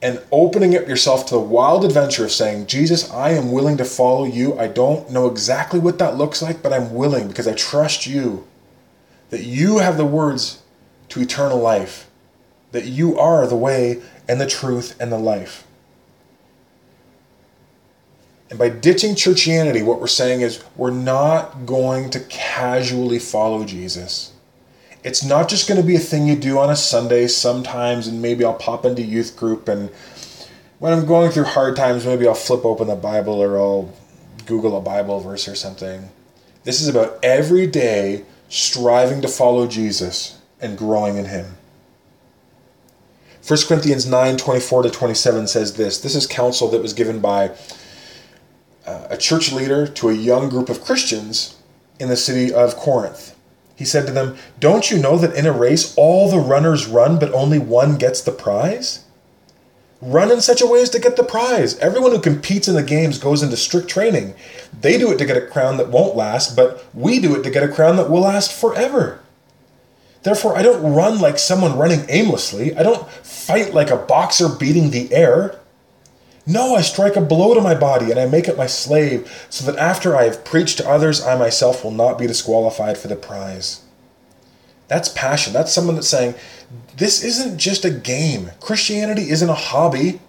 and 0.04 0.22
opening 0.34 0.76
up 0.76 0.86
yourself 0.86 1.26
to 1.26 1.36
the 1.36 1.39
wild 1.39 1.86
adventure 1.86 2.26
of 2.26 2.32
saying, 2.32 2.68
Jesus, 2.68 3.10
I 3.10 3.30
am 3.30 3.54
willing 3.54 3.78
to 3.78 3.86
follow 3.86 4.26
you. 4.26 4.60
I 4.60 4.68
don't 4.68 5.10
know 5.10 5.28
exactly 5.28 5.80
what 5.80 5.98
that 6.00 6.18
looks 6.18 6.42
like, 6.42 6.62
but 6.62 6.74
I'm 6.74 6.94
willing 6.94 7.30
because 7.30 7.48
I 7.48 7.54
trust 7.54 8.06
you 8.06 8.46
that 9.30 9.44
you 9.44 9.78
have 9.78 9.96
the 9.96 10.06
words 10.06 10.62
to 11.08 11.22
eternal 11.22 11.58
life, 11.58 12.12
that 12.74 12.84
you 12.84 13.18
are 13.18 13.48
the 13.48 13.56
way 13.56 14.02
and 14.28 14.42
the 14.42 14.46
truth 14.46 14.94
and 15.00 15.10
the 15.10 15.18
life. 15.18 15.66
And 18.50 18.60
by 18.60 18.68
ditching 18.68 19.16
churchianity, 19.16 19.86
what 19.86 20.02
we're 20.02 20.08
saying 20.08 20.42
is 20.42 20.62
we're 20.76 20.92
not 20.92 21.66
going 21.66 22.10
to 22.10 22.20
casually 22.20 23.20
follow 23.20 23.63
Jesus 23.63 24.33
it's 25.04 25.24
not 25.24 25.50
just 25.50 25.68
going 25.68 25.80
to 25.80 25.86
be 25.86 25.96
a 25.96 26.00
thing 26.00 26.28
you 26.28 26.36
do 26.36 26.58
on 26.58 26.70
a 26.70 26.76
Sunday 26.76 27.28
sometimes, 27.28 28.08
and 28.08 28.22
maybe 28.22 28.46
I'll 28.46 28.54
pop 28.54 28.86
into 28.86 29.02
youth 29.02 29.36
group. 29.36 29.68
And 29.68 29.89
when 30.80 30.94
I'm 30.94 31.06
going 31.06 31.32
through 31.32 31.44
hard 31.44 31.76
times, 31.76 32.06
maybe 32.06 32.28
I'll 32.28 32.34
flip 32.34 32.63
open 32.63 32.88
the 32.88 32.96
Bible 32.96 33.42
or 33.42 33.58
I'll 33.58 33.94
Google 34.46 34.78
a 34.78 34.82
Bible 34.82 35.20
verse 35.20 35.48
or 35.48 35.56
something. 35.56 36.10
This 36.63 36.82
is 36.82 36.88
about 36.88 37.20
every 37.22 37.68
day 37.68 38.24
striving 38.48 39.22
to 39.22 39.28
follow 39.28 39.68
Jesus 39.68 40.39
and 40.62 40.78
growing 40.78 41.18
in 41.18 41.26
Him. 41.26 41.58
1 43.46 43.60
Corinthians 43.68 44.06
9 44.06 44.38
24 44.38 44.84
to 44.84 44.89
27 44.89 45.48
says 45.48 45.74
this. 45.74 46.00
This 46.00 46.16
is 46.16 46.26
counsel 46.26 46.70
that 46.70 46.82
was 46.82 46.94
given 46.94 47.20
by 47.20 47.52
uh, 48.86 49.08
a 49.10 49.18
church 49.18 49.52
leader 49.52 49.86
to 49.86 50.08
a 50.08 50.13
young 50.13 50.48
group 50.48 50.70
of 50.70 50.82
Christians 50.82 51.58
in 52.00 52.08
the 52.08 52.16
city 52.16 52.54
of 52.54 52.78
Corinth. 52.78 53.33
He 53.76 53.86
said 53.86 54.06
to 54.06 54.14
them, 54.14 54.38
Don't 54.60 54.92
you 54.92 54.98
know 54.98 55.18
that 55.18 55.36
in 55.36 55.46
a 55.46 55.52
race 55.52 55.94
all 55.98 56.30
the 56.30 56.40
runners 56.40 56.88
run, 56.88 57.18
but 57.20 57.34
only 57.34 57.60
one 57.60 57.98
gets 57.98 58.22
the 58.22 58.32
prize? 58.32 59.06
Run 60.02 60.32
in 60.32 60.42
such 60.42 60.62
a 60.62 60.68
way 60.68 60.82
as 60.82 60.90
to 60.92 61.00
get 61.00 61.16
the 61.16 61.24
prize. 61.24 61.78
Everyone 61.80 62.12
who 62.12 62.20
competes 62.20 62.68
in 62.68 62.76
the 62.76 62.84
games 62.84 63.18
goes 63.18 63.42
into 63.42 63.56
strict 63.56 63.88
training. 63.88 64.36
They 64.82 64.98
do 64.98 65.12
it 65.12 65.18
to 65.20 65.26
get 65.26 65.38
a 65.38 65.48
crown 65.48 65.78
that 65.78 65.90
won't 65.90 66.16
last, 66.16 66.58
but 66.58 66.86
we 66.94 67.20
do 67.20 67.36
it 67.36 67.44
to 67.44 67.50
get 67.50 67.64
a 67.64 67.70
crown 67.70 67.96
that 67.96 68.10
will 68.10 68.22
last 68.22 68.52
forever. 68.52 69.22
Therefore, 70.24 70.58
I 70.58 70.62
don't 70.62 70.94
run 70.94 71.20
like 71.20 71.38
someone 71.38 71.78
running 71.78 72.06
aimlessly. 72.10 72.76
I 72.76 72.84
don't 72.84 73.10
fight 73.10 73.74
like 73.74 73.92
a 73.92 73.98
boxer 73.98 74.50
beating 74.50 74.90
the 74.90 75.14
air. 75.14 75.60
No, 76.46 76.76
I 76.76 76.82
strike 76.82 77.16
a 77.16 77.22
blow 77.22 77.54
to 77.54 77.62
my 77.62 77.74
body 77.74 78.12
and 78.12 78.20
I 78.20 78.26
make 78.26 78.48
it 78.48 78.58
my 78.58 78.68
slave, 78.68 79.48
so 79.50 79.70
that 79.72 79.80
after 79.80 80.16
I 80.16 80.24
have 80.24 80.44
preached 80.44 80.78
to 80.78 80.90
others, 80.90 81.22
I 81.22 81.38
myself 81.38 81.84
will 81.84 81.92
not 81.92 82.18
be 82.18 82.28
disqualified 82.28 82.98
for 82.98 83.08
the 83.08 83.16
prize. 83.16 83.82
That's 84.90 85.10
passion. 85.10 85.54
That's 85.54 85.74
someone 85.74 85.96
that's 85.96 86.10
saying, 86.10 86.36
this 86.98 87.24
isn't 87.24 87.58
just 87.58 87.86
a 87.86 87.90
game. 87.90 88.52
Christianity 88.60 89.30
isn't 89.30 89.50
a 89.50 89.54
hobby. 89.54 90.20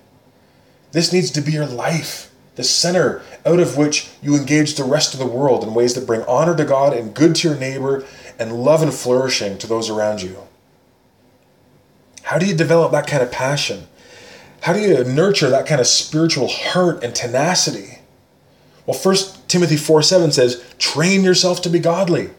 This 0.93 1.13
needs 1.13 1.31
to 1.33 1.41
be 1.41 1.53
your 1.53 1.67
life, 1.67 2.31
the 2.55 2.63
center 2.63 3.23
out 3.45 3.59
of 3.59 3.77
which 3.77 4.11
you 4.23 4.37
engage 4.37 4.75
the 4.75 4.85
rest 4.85 5.13
of 5.13 5.21
the 5.21 5.27
world 5.27 5.65
in 5.65 5.75
ways 5.75 5.95
that 5.95 6.07
bring 6.07 6.23
honor 6.23 6.57
to 6.57 6.65
God 6.65 6.93
and 6.93 7.15
good 7.15 7.35
to 7.37 7.49
your 7.49 7.59
neighbor 7.59 8.07
and 8.39 8.63
love 8.63 8.83
and 8.83 8.95
flourishing 8.95 9.59
to 9.59 9.67
those 9.67 9.91
around 9.91 10.23
you. 10.23 10.39
How 12.23 12.39
do 12.39 12.47
you 12.47 12.55
develop 12.55 12.93
that 12.93 13.09
kind 13.09 13.23
of 13.23 13.33
passion? 13.33 13.89
How 14.65 14.73
do 14.73 14.81
you 14.81 15.05
nurture 15.05 15.51
that 15.51 15.67
kind 15.67 15.79
of 15.79 15.87
spiritual 15.87 16.49
heart 16.49 17.05
and 17.05 17.15
tenacity? 17.15 17.99
Well, 18.87 18.99
1 18.99 19.17
Timothy 19.47 19.77
4 19.77 20.03
7 20.03 20.33
says, 20.33 20.65
train 20.79 21.23
yourself 21.23 21.61
to 21.63 21.69
be 21.69 21.79
godly. 21.79 22.31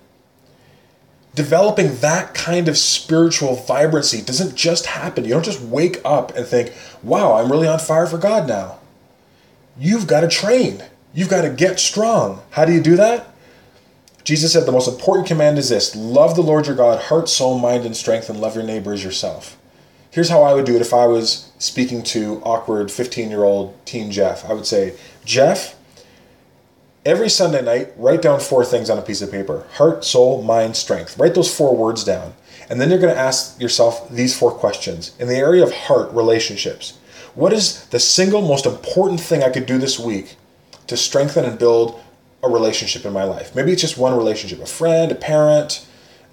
Developing 1.36 1.98
that 1.98 2.34
kind 2.34 2.68
of 2.68 2.80
spiritual 2.80 3.56
vibrancy 3.56 4.24
doesn't 4.24 4.56
just 4.56 4.88
happen. 4.88 5.24
You 5.24 5.36
don't 5.36 5.46
just 5.46 5.62
wake 5.62 6.02
up 6.04 6.36
and 6.36 6.48
think, 6.48 6.74
wow, 7.04 7.34
I'm 7.34 7.52
really 7.52 7.68
on 7.68 7.78
fire 7.78 8.08
for 8.08 8.18
God 8.18 8.48
now. 8.48 8.80
You've 9.78 10.08
got 10.08 10.22
to 10.22 10.28
train. 10.28 10.82
You've 11.14 11.30
got 11.30 11.44
to 11.44 11.52
get 11.52 11.80
strong. 11.80 12.42
How 12.50 12.66
do 12.66 12.74
you 12.74 12.82
do 12.82 12.96
that? 12.96 13.28
Jesus 14.24 14.52
said 14.52 14.66
the 14.66 14.72
most 14.72 14.88
important 14.88 15.28
command 15.28 15.60
is 15.60 15.70
this 15.70 15.96
love 15.96 16.36
the 16.36 16.42
Lord 16.42 16.66
your 16.66 16.76
God, 16.76 17.04
heart, 17.04 17.30
soul, 17.30 17.60
mind, 17.60 17.86
and 17.86 17.96
strength, 17.96 18.32
and 18.32 18.42
love 18.42 18.56
your 18.56 18.64
neighbor 18.64 18.94
as 18.94 19.04
yourself. 19.04 19.60
Here's 20.16 20.30
how 20.30 20.44
I 20.44 20.54
would 20.54 20.64
do 20.66 20.78
it 20.78 20.82
if 20.82 20.94
I 20.94 21.08
was 21.08 21.52
speaking 21.60 22.02
to 22.04 22.42
awkward 22.46 22.90
15 22.90 23.30
year 23.30 23.44
old 23.44 23.76
teen 23.86 24.12
Jeff. 24.12 24.50
I 24.50 24.54
would 24.54 24.66
say, 24.66 24.94
Jeff, 25.26 25.76
every 27.06 27.28
Sunday 27.28 27.62
night, 27.62 27.92
write 27.98 28.22
down 28.22 28.40
four 28.40 28.64
things 28.64 28.90
on 28.90 28.98
a 28.98 29.02
piece 29.02 29.22
of 29.22 29.30
paper 29.30 29.66
heart, 29.74 30.06
soul, 30.06 30.42
mind, 30.42 30.78
strength. 30.78 31.20
Write 31.20 31.36
those 31.36 31.54
four 31.54 31.76
words 31.76 32.06
down. 32.06 32.34
And 32.70 32.80
then 32.80 32.90
you're 32.90 33.00
going 33.00 33.14
to 33.14 33.20
ask 33.20 33.60
yourself 33.60 34.10
these 34.10 34.40
four 34.40 34.52
questions. 34.52 35.14
In 35.20 35.28
the 35.28 35.36
area 35.36 35.62
of 35.62 35.74
heart, 35.74 36.14
relationships, 36.14 36.98
what 37.34 37.52
is 37.52 37.86
the 37.88 38.00
single 38.00 38.42
most 38.42 38.66
important 38.66 39.20
thing 39.20 39.44
I 39.44 39.50
could 39.50 39.66
do 39.66 39.78
this 39.78 40.00
week 40.00 40.38
to 40.88 40.96
strengthen 40.96 41.44
and 41.44 41.60
build 41.60 42.02
a 42.42 42.48
relationship 42.48 43.04
in 43.04 43.12
my 43.12 43.26
life? 43.26 43.54
Maybe 43.54 43.74
it's 43.74 43.82
just 43.82 43.98
one 43.98 44.16
relationship 44.16 44.62
a 44.62 44.66
friend, 44.66 45.12
a 45.12 45.16
parent, 45.16 45.86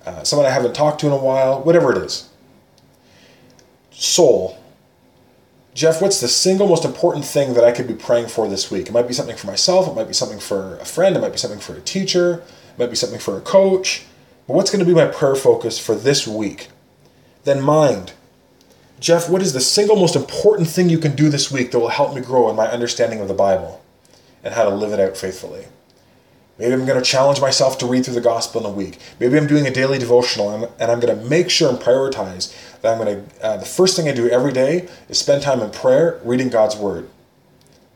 uh, 0.07 0.23
someone 0.23 0.47
I 0.47 0.51
haven't 0.51 0.77
talked 0.77 1.01
to 1.01 1.09
in 1.09 1.13
a 1.13 1.17
while, 1.17 1.61
whatever 1.65 1.91
it 1.91 1.99
is 2.05 2.29
soul. 3.93 4.59
Jeff, 5.75 6.03
what's 6.03 6.21
the 6.21 6.29
single 6.29 6.69
most 6.69 6.85
important 6.85 7.25
thing 7.25 7.55
that 7.55 7.65
I 7.65 7.73
could 7.73 7.89
be 7.89 7.95
praying 7.95 8.29
for 8.29 8.47
this 8.47 8.71
week? 8.71 8.89
It 8.89 8.93
might 8.93 9.09
be 9.09 9.15
something 9.15 9.37
for 9.37 9.47
myself, 9.47 9.89
it 9.89 9.95
might 9.95 10.09
be 10.09 10.13
something 10.13 10.39
for 10.39 10.77
a 10.79 10.85
friend, 10.85 11.17
it 11.17 11.21
might 11.21 11.33
be 11.33 11.39
something 11.39 11.61
for 11.61 11.75
a 11.75 11.81
teacher, 11.81 12.43
it 12.73 12.79
might 12.79 12.91
be 12.91 12.97
something 12.97 13.19
for 13.19 13.39
a 13.39 13.41
coach. 13.41 14.05
But 14.47 14.55
what's 14.55 14.71
going 14.71 14.85
to 14.85 14.89
be 14.91 14.95
my 14.95 15.07
prayer 15.07 15.35
focus 15.35 15.79
for 15.79 15.95
this 15.95 16.27
week? 16.27 16.69
Then 17.45 17.63
mind. 17.63 18.13
Jeff, 19.01 19.31
what 19.31 19.43
is 19.43 19.53
the 19.53 19.61
single 19.61 19.97
most 19.97 20.15
important 20.15 20.69
thing 20.69 20.89
you 20.89 20.99
can 20.99 21.17
do 21.17 21.29
this 21.29 21.51
week 21.51 21.71
that 21.71 21.79
will 21.79 21.89
help 21.89 22.15
me 22.15 22.21
grow 22.21 22.51
in 22.51 22.57
my 22.57 22.69
understanding 22.69 23.21
of 23.21 23.29
the 23.29 23.35
Bible 23.35 23.83
and 24.45 24.55
how 24.55 24.65
to 24.65 24.71
live 24.71 24.93
it 24.93 25.01
out 25.01 25.17
faithfully? 25.17 25.67
Maybe 26.59 26.75
I'm 26.75 26.87
going 26.87 27.03
to 27.03 27.05
challenge 27.05 27.41
myself 27.41 27.79
to 27.79 27.87
read 27.87 28.05
through 28.05 28.15
the 28.15 28.21
gospel 28.21 28.61
in 28.61 28.67
a 28.71 28.75
week. 28.75 28.99
Maybe 29.19 29.37
I'm 29.39 29.47
doing 29.47 29.67
a 29.67 29.73
daily 29.73 29.99
devotional 29.99 30.71
and 30.79 30.91
I'm 30.91 31.01
going 31.01 31.19
to 31.19 31.25
make 31.29 31.51
sure 31.51 31.71
and 31.71 31.79
prioritize 31.79 32.55
that 32.83 32.93
I'm 32.93 32.99
going 32.99 33.25
to, 33.25 33.45
uh, 33.47 33.57
the 33.57 33.65
first 33.65 33.97
thing 33.97 34.09
I 34.09 34.13
do 34.13 34.29
every 34.29 34.53
day 34.53 34.89
is 35.09 35.19
spend 35.19 35.43
time 35.43 35.61
in 35.61 35.71
prayer, 35.71 36.21
reading 36.25 36.49
God's 36.49 36.77
word. 36.77 37.09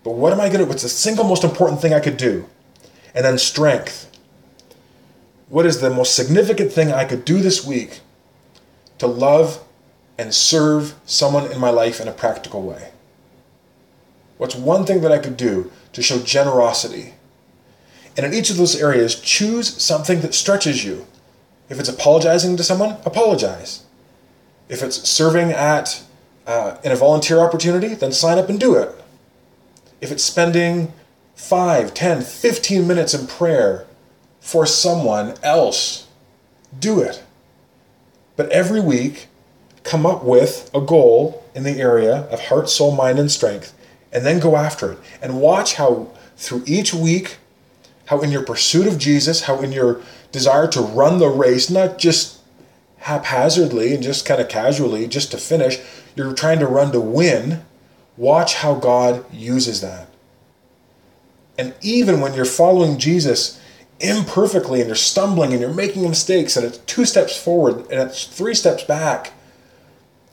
But 0.04 0.12
what 0.12 0.32
am 0.32 0.40
I 0.40 0.48
going 0.48 0.60
to, 0.60 0.64
what's 0.64 0.84
the 0.84 0.88
single 0.88 1.24
most 1.24 1.44
important 1.44 1.80
thing 1.80 1.92
I 1.92 2.00
could 2.00 2.16
do? 2.16 2.46
And 3.14 3.24
then 3.24 3.38
strength. 3.38 4.10
What 5.48 5.66
is 5.66 5.80
the 5.80 5.90
most 5.90 6.14
significant 6.14 6.72
thing 6.72 6.92
I 6.92 7.04
could 7.04 7.24
do 7.24 7.38
this 7.38 7.66
week 7.66 8.00
to 8.98 9.06
love 9.06 9.62
and 10.16 10.32
serve 10.32 10.94
someone 11.04 11.50
in 11.50 11.58
my 11.58 11.70
life 11.70 12.00
in 12.00 12.08
a 12.08 12.12
practical 12.12 12.62
way? 12.62 12.92
What's 14.38 14.54
one 14.54 14.84
thing 14.84 15.00
that 15.00 15.12
I 15.12 15.18
could 15.18 15.36
do 15.36 15.72
to 15.92 16.02
show 16.02 16.18
generosity? 16.18 17.14
And 18.16 18.24
in 18.24 18.34
each 18.34 18.50
of 18.50 18.56
those 18.56 18.80
areas, 18.80 19.20
choose 19.20 19.82
something 19.82 20.20
that 20.20 20.34
stretches 20.34 20.84
you. 20.84 21.06
If 21.68 21.80
it's 21.80 21.88
apologizing 21.88 22.56
to 22.56 22.62
someone, 22.62 22.98
apologize. 23.04 23.85
If 24.68 24.82
it's 24.82 25.08
serving 25.08 25.52
at 25.52 26.02
uh, 26.46 26.78
in 26.84 26.92
a 26.92 26.96
volunteer 26.96 27.40
opportunity, 27.40 27.94
then 27.94 28.12
sign 28.12 28.38
up 28.38 28.48
and 28.48 28.58
do 28.58 28.74
it. 28.76 28.94
If 30.00 30.12
it's 30.12 30.22
spending 30.22 30.92
5, 31.34 31.92
10, 31.92 32.22
15 32.22 32.86
minutes 32.86 33.14
in 33.14 33.26
prayer 33.26 33.86
for 34.40 34.66
someone 34.66 35.34
else, 35.42 36.06
do 36.78 37.00
it. 37.00 37.22
But 38.36 38.50
every 38.50 38.80
week, 38.80 39.28
come 39.82 40.04
up 40.04 40.24
with 40.24 40.70
a 40.74 40.80
goal 40.80 41.44
in 41.54 41.62
the 41.62 41.80
area 41.80 42.22
of 42.30 42.46
heart, 42.46 42.68
soul, 42.68 42.94
mind, 42.94 43.18
and 43.18 43.30
strength, 43.30 43.72
and 44.12 44.26
then 44.26 44.40
go 44.40 44.56
after 44.56 44.92
it. 44.92 44.98
And 45.22 45.40
watch 45.40 45.74
how 45.74 46.08
through 46.36 46.64
each 46.66 46.92
week, 46.92 47.36
how 48.06 48.20
in 48.20 48.30
your 48.30 48.42
pursuit 48.42 48.86
of 48.86 48.98
Jesus, 48.98 49.42
how 49.42 49.60
in 49.60 49.72
your 49.72 50.00
desire 50.32 50.68
to 50.68 50.80
run 50.80 51.18
the 51.18 51.28
race, 51.28 51.70
not 51.70 51.98
just 51.98 52.35
haphazardly 53.06 53.94
and 53.94 54.02
just 54.02 54.26
kind 54.26 54.40
of 54.40 54.48
casually, 54.48 55.06
just 55.06 55.30
to 55.30 55.38
finish. 55.38 55.78
You're 56.16 56.32
trying 56.32 56.58
to 56.58 56.66
run 56.66 56.90
to 56.90 57.00
win. 57.00 57.64
Watch 58.16 58.56
how 58.56 58.74
God 58.74 59.24
uses 59.32 59.80
that. 59.80 60.08
And 61.56 61.72
even 61.80 62.20
when 62.20 62.34
you're 62.34 62.44
following 62.44 62.98
Jesus 62.98 63.60
imperfectly 64.00 64.80
and 64.80 64.88
you're 64.88 64.96
stumbling 64.96 65.52
and 65.52 65.60
you're 65.60 65.72
making 65.72 66.02
mistakes 66.02 66.56
and 66.56 66.66
it's 66.66 66.78
two 66.78 67.04
steps 67.04 67.40
forward 67.40 67.78
and 67.90 68.00
it's 68.00 68.24
three 68.24 68.54
steps 68.54 68.82
back, 68.82 69.32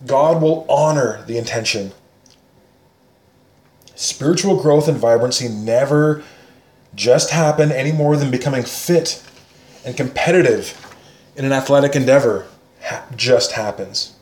God 0.07 0.41
will 0.41 0.65
honor 0.67 1.23
the 1.27 1.37
intention. 1.37 1.91
Spiritual 3.93 4.59
growth 4.59 4.87
and 4.87 4.97
vibrancy 4.97 5.47
never 5.47 6.23
just 6.95 7.29
happen 7.29 7.71
any 7.71 7.91
more 7.91 8.17
than 8.17 8.31
becoming 8.31 8.63
fit 8.63 9.23
and 9.85 9.95
competitive 9.95 10.79
in 11.35 11.45
an 11.45 11.51
athletic 11.53 11.95
endeavor 11.95 12.47
just 13.15 13.53
happens. 13.53 14.15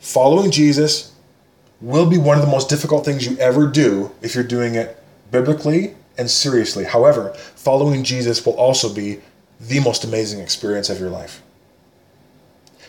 Following 0.00 0.50
Jesus 0.50 1.12
will 1.80 2.08
be 2.08 2.18
one 2.18 2.38
of 2.38 2.44
the 2.44 2.50
most 2.50 2.68
difficult 2.68 3.04
things 3.04 3.26
you 3.26 3.36
ever 3.38 3.66
do 3.66 4.10
if 4.22 4.34
you're 4.34 4.44
doing 4.44 4.74
it 4.74 5.02
biblically 5.30 5.94
and 6.16 6.30
seriously. 6.30 6.84
However, 6.84 7.32
following 7.34 8.04
Jesus 8.04 8.44
will 8.44 8.54
also 8.54 8.92
be 8.92 9.20
the 9.60 9.80
most 9.80 10.04
amazing 10.04 10.40
experience 10.40 10.88
of 10.88 10.98
your 10.98 11.10
life. 11.10 11.42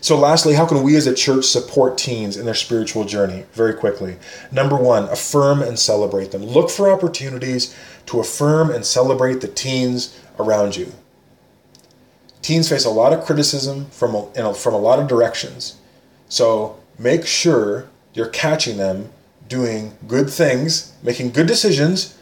So, 0.01 0.17
lastly, 0.17 0.53
how 0.53 0.65
can 0.65 0.81
we 0.81 0.95
as 0.95 1.07
a 1.07 1.13
church 1.13 1.43
support 1.43 1.97
teens 1.97 2.37
in 2.37 2.45
their 2.45 2.55
spiritual 2.55 3.03
journey? 3.03 3.43
Very 3.51 3.73
quickly. 3.73 4.17
Number 4.49 4.77
one, 4.77 5.09
affirm 5.09 5.61
and 5.61 5.77
celebrate 5.77 6.31
them. 6.31 6.43
Look 6.43 6.69
for 6.69 6.89
opportunities 6.89 7.75
to 8.05 8.21
affirm 8.21 8.71
and 8.71 8.85
celebrate 8.85 9.41
the 9.41 9.49
teens 9.49 10.17
around 10.39 10.77
you 10.77 10.93
teens 12.41 12.69
face 12.69 12.85
a 12.85 12.89
lot 12.89 13.13
of 13.13 13.25
criticism 13.25 13.85
from 13.87 14.15
a, 14.15 14.53
from 14.53 14.73
a 14.73 14.79
lot 14.79 14.99
of 14.99 15.07
directions. 15.07 15.77
So 16.27 16.79
make 16.97 17.25
sure 17.25 17.89
you're 18.13 18.29
catching 18.29 18.77
them 18.77 19.09
doing 19.47 19.97
good 20.07 20.29
things, 20.29 20.93
making 21.03 21.31
good 21.31 21.47
decisions, 21.47 22.17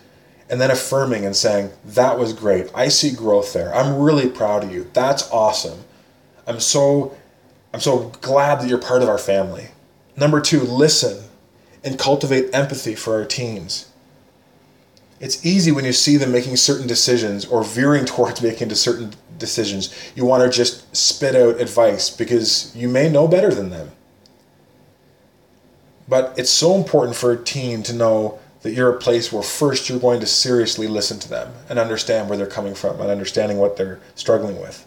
and 0.49 0.61
then 0.61 0.71
affirming 0.71 1.25
and 1.25 1.35
saying, 1.35 1.71
That 1.85 2.17
was 2.17 2.33
great. 2.33 2.71
I 2.73 2.87
see 2.87 3.11
growth 3.11 3.53
there. 3.53 3.73
I'm 3.75 3.99
really 3.99 4.29
proud 4.29 4.63
of 4.63 4.71
you. 4.71 4.89
That's 4.93 5.29
awesome. 5.31 5.83
I'm 6.47 6.59
so 6.59 7.15
I'm 7.73 7.81
so 7.81 8.11
glad 8.21 8.61
that 8.61 8.69
you're 8.69 8.79
part 8.79 9.03
of 9.03 9.09
our 9.09 9.17
family. 9.17 9.67
Number 10.15 10.41
two, 10.41 10.61
listen 10.61 11.25
and 11.83 11.99
cultivate 11.99 12.53
empathy 12.53 12.95
for 12.95 13.15
our 13.15 13.25
teens. 13.25 13.91
It's 15.19 15.45
easy 15.45 15.71
when 15.71 15.85
you 15.85 15.93
see 15.93 16.17
them 16.17 16.31
making 16.31 16.55
certain 16.55 16.87
decisions 16.87 17.45
or 17.45 17.63
veering 17.63 18.05
towards 18.13 18.41
making 18.41 18.73
certain 18.73 19.13
decisions. 19.39 19.93
You 20.15 20.25
want 20.25 20.43
to 20.43 20.55
just 20.55 20.95
spit 20.95 21.35
out 21.35 21.59
advice 21.61 22.09
because 22.09 22.75
you 22.75 22.87
may 22.87 23.09
know 23.09 23.27
better 23.27 23.53
than 23.53 23.69
them. 23.69 23.91
But 26.07 26.33
it's 26.37 26.49
so 26.49 26.75
important 26.75 27.15
for 27.15 27.31
a 27.31 27.37
teen 27.37 27.83
to 27.83 27.93
know 27.93 28.39
that 28.61 28.73
you're 28.73 28.93
a 28.93 28.99
place 28.99 29.31
where 29.31 29.43
first 29.43 29.89
you're 29.89 29.99
going 29.99 30.19
to 30.19 30.25
seriously 30.25 30.87
listen 30.87 31.19
to 31.19 31.29
them 31.29 31.53
and 31.69 31.77
understand 31.77 32.29
where 32.29 32.37
they're 32.37 32.47
coming 32.47 32.75
from 32.75 32.99
and 33.01 33.09
understanding 33.09 33.57
what 33.57 33.77
they're 33.77 33.99
struggling 34.15 34.59
with. 34.59 34.85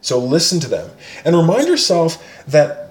So 0.00 0.18
listen 0.18 0.60
to 0.60 0.68
them 0.68 0.90
and 1.24 1.36
remind 1.36 1.66
yourself 1.66 2.44
that 2.46 2.90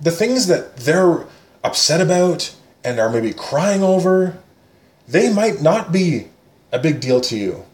the 0.00 0.10
things 0.10 0.46
that 0.46 0.76
they're 0.76 1.26
upset 1.64 2.00
about 2.00 2.54
and 2.84 2.98
are 2.98 3.10
maybe 3.10 3.32
crying 3.32 3.82
over, 3.82 4.38
they 5.06 5.32
might 5.32 5.60
not 5.60 5.92
be 5.92 6.28
a 6.72 6.78
big 6.78 7.00
deal 7.00 7.20
to 7.22 7.36
you, 7.36 7.64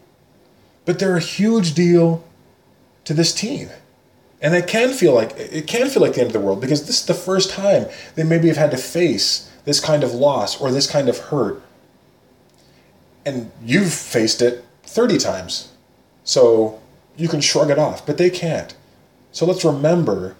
but 0.85 0.99
they're 0.99 1.17
a 1.17 1.21
huge 1.21 1.73
deal 1.73 2.23
to 3.05 3.13
this 3.13 3.33
team. 3.33 3.69
And 4.41 4.53
it 4.53 4.67
can 4.67 4.93
feel 4.93 5.13
like 5.13 5.31
it 5.37 5.65
can 5.67 5.89
feel 5.89 6.01
like 6.01 6.13
the 6.13 6.21
end 6.21 6.27
of 6.27 6.33
the 6.33 6.39
world 6.39 6.61
because 6.61 6.85
this 6.85 7.01
is 7.01 7.05
the 7.05 7.13
first 7.13 7.49
time 7.49 7.87
they 8.15 8.23
maybe 8.23 8.47
have 8.47 8.57
had 8.57 8.71
to 8.71 8.77
face 8.77 9.51
this 9.63 9.79
kind 9.79 10.03
of 10.03 10.13
loss 10.13 10.59
or 10.59 10.71
this 10.71 10.89
kind 10.89 11.09
of 11.09 11.17
hurt. 11.17 11.61
And 13.25 13.51
you've 13.63 13.93
faced 13.93 14.41
it 14.41 14.63
30 14.83 15.17
times. 15.17 15.71
So 16.23 16.79
you 17.15 17.27
can 17.27 17.41
shrug 17.41 17.71
it 17.71 17.79
off, 17.79 18.05
but 18.05 18.17
they 18.17 18.29
can't. 18.29 18.75
So 19.31 19.45
let's 19.45 19.65
remember 19.65 20.35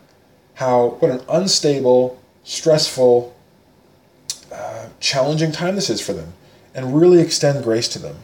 how 0.56 0.98
what 1.00 1.12
an 1.12 1.22
unstable, 1.30 2.22
stressful, 2.44 3.36
uh, 4.52 4.88
challenging 5.00 5.52
time 5.52 5.76
this 5.76 5.90
is 5.90 6.02
for 6.02 6.14
them 6.14 6.34
and 6.74 7.00
really 7.00 7.22
extend 7.22 7.64
grace 7.64 7.88
to 7.88 8.00
them. 8.00 8.18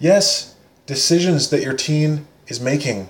Yes, 0.00 0.54
decisions 0.86 1.50
that 1.50 1.62
your 1.62 1.74
teen 1.74 2.26
is 2.48 2.60
making 2.60 3.08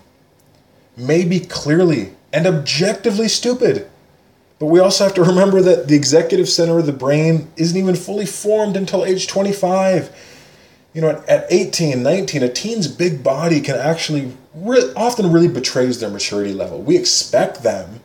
may 0.96 1.24
be 1.24 1.40
clearly 1.40 2.12
and 2.32 2.46
objectively 2.46 3.28
stupid. 3.28 3.88
But 4.58 4.66
we 4.66 4.80
also 4.80 5.04
have 5.04 5.14
to 5.14 5.22
remember 5.22 5.60
that 5.62 5.88
the 5.88 5.96
executive 5.96 6.48
center 6.48 6.78
of 6.78 6.86
the 6.86 6.92
brain 6.92 7.50
isn't 7.56 7.76
even 7.76 7.96
fully 7.96 8.26
formed 8.26 8.76
until 8.76 9.04
age 9.04 9.26
25. 9.26 10.14
You 10.92 11.00
know, 11.00 11.22
at 11.28 11.46
18, 11.50 12.02
19, 12.02 12.42
a 12.42 12.48
teen's 12.48 12.86
big 12.86 13.22
body 13.24 13.60
can 13.60 13.76
actually 13.76 14.32
re- 14.54 14.92
often 14.96 15.32
really 15.32 15.48
betrays 15.48 16.00
their 16.00 16.10
maturity 16.10 16.52
level. 16.52 16.80
We 16.80 16.96
expect 16.96 17.62
them 17.62 18.00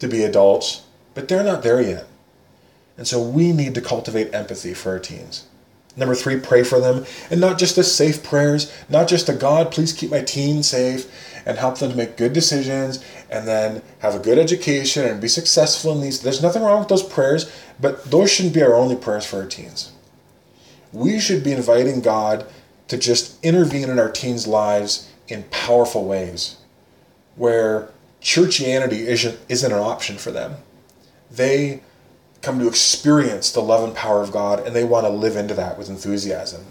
to 0.00 0.08
be 0.08 0.24
adults, 0.24 0.82
but 1.14 1.28
they're 1.28 1.44
not 1.44 1.62
there 1.62 1.80
yet. 1.80 2.06
And 2.96 3.06
so 3.06 3.22
we 3.22 3.52
need 3.52 3.74
to 3.76 3.80
cultivate 3.80 4.34
empathy 4.34 4.74
for 4.74 4.90
our 4.90 4.98
teens. 4.98 5.46
Number 5.96 6.14
three, 6.14 6.38
pray 6.38 6.64
for 6.64 6.80
them. 6.80 7.06
And 7.30 7.40
not 7.40 7.58
just 7.58 7.76
the 7.76 7.84
safe 7.84 8.22
prayers, 8.22 8.72
not 8.88 9.08
just 9.08 9.28
a 9.28 9.32
God, 9.32 9.72
please 9.72 9.92
keep 9.92 10.10
my 10.10 10.20
teen 10.20 10.62
safe 10.62 11.37
and 11.48 11.56
help 11.56 11.78
them 11.78 11.90
to 11.90 11.96
make 11.96 12.18
good 12.18 12.34
decisions 12.34 13.02
and 13.30 13.48
then 13.48 13.82
have 14.00 14.14
a 14.14 14.18
good 14.18 14.38
education 14.38 15.06
and 15.06 15.18
be 15.18 15.26
successful 15.26 15.92
in 15.92 16.02
these. 16.02 16.20
There's 16.20 16.42
nothing 16.42 16.62
wrong 16.62 16.80
with 16.80 16.88
those 16.88 17.02
prayers, 17.02 17.50
but 17.80 18.04
those 18.04 18.30
shouldn't 18.30 18.54
be 18.54 18.62
our 18.62 18.74
only 18.74 18.94
prayers 18.94 19.24
for 19.24 19.38
our 19.40 19.46
teens. 19.46 19.90
We 20.92 21.18
should 21.18 21.42
be 21.42 21.52
inviting 21.52 22.02
God 22.02 22.46
to 22.88 22.98
just 22.98 23.42
intervene 23.42 23.88
in 23.88 23.98
our 23.98 24.10
teens' 24.10 24.46
lives 24.46 25.10
in 25.26 25.44
powerful 25.44 26.04
ways 26.04 26.56
where 27.36 27.88
churchianity 28.20 29.00
isn't, 29.06 29.38
isn't 29.48 29.72
an 29.72 29.78
option 29.78 30.18
for 30.18 30.30
them. 30.30 30.56
They 31.30 31.80
come 32.42 32.58
to 32.58 32.68
experience 32.68 33.52
the 33.52 33.62
love 33.62 33.84
and 33.84 33.94
power 33.94 34.20
of 34.20 34.32
God 34.32 34.66
and 34.66 34.76
they 34.76 34.84
want 34.84 35.06
to 35.06 35.10
live 35.10 35.36
into 35.36 35.54
that 35.54 35.78
with 35.78 35.88
enthusiasm. 35.88 36.66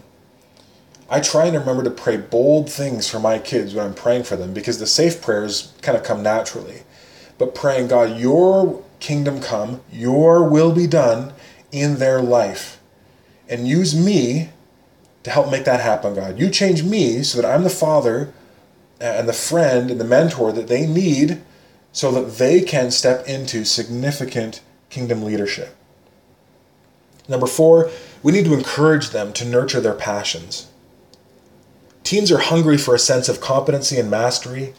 I 1.09 1.21
try 1.21 1.45
and 1.45 1.55
remember 1.55 1.83
to 1.83 1.89
pray 1.89 2.17
bold 2.17 2.69
things 2.69 3.09
for 3.09 3.19
my 3.19 3.39
kids 3.39 3.73
when 3.73 3.85
I'm 3.85 3.93
praying 3.93 4.23
for 4.23 4.35
them 4.35 4.53
because 4.53 4.79
the 4.79 4.87
safe 4.87 5.21
prayers 5.21 5.73
kind 5.81 5.97
of 5.97 6.03
come 6.03 6.21
naturally. 6.21 6.83
But 7.37 7.55
praying, 7.55 7.87
God, 7.87 8.17
your 8.17 8.83
kingdom 8.99 9.39
come, 9.39 9.81
your 9.91 10.43
will 10.43 10.73
be 10.73 10.87
done 10.87 11.33
in 11.71 11.97
their 11.97 12.21
life. 12.21 12.81
And 13.47 13.67
use 13.67 13.95
me 13.95 14.49
to 15.23 15.29
help 15.29 15.49
make 15.49 15.63
that 15.65 15.79
happen, 15.79 16.15
God. 16.15 16.39
You 16.39 16.49
change 16.49 16.83
me 16.83 17.23
so 17.23 17.41
that 17.41 17.49
I'm 17.49 17.63
the 17.63 17.69
father 17.69 18.33
and 18.99 19.29
the 19.29 19.33
friend 19.33 19.89
and 19.91 19.99
the 19.99 20.05
mentor 20.05 20.51
that 20.51 20.67
they 20.67 20.85
need 20.85 21.41
so 21.93 22.11
that 22.11 22.37
they 22.37 22.61
can 22.61 22.91
step 22.91 23.27
into 23.27 23.63
significant 23.63 24.61
kingdom 24.89 25.23
leadership. 25.23 25.75
Number 27.29 27.47
four, 27.47 27.89
we 28.23 28.31
need 28.31 28.45
to 28.45 28.53
encourage 28.53 29.09
them 29.09 29.33
to 29.33 29.45
nurture 29.45 29.81
their 29.81 29.93
passions. 29.93 30.67
Teens 32.07 32.31
are 32.31 32.37
hungry 32.37 32.77
for 32.77 32.95
a 32.95 32.99
sense 32.99 33.27
of 33.27 33.41
competency 33.41 33.99
and 33.99 34.09
mastery, 34.09 34.73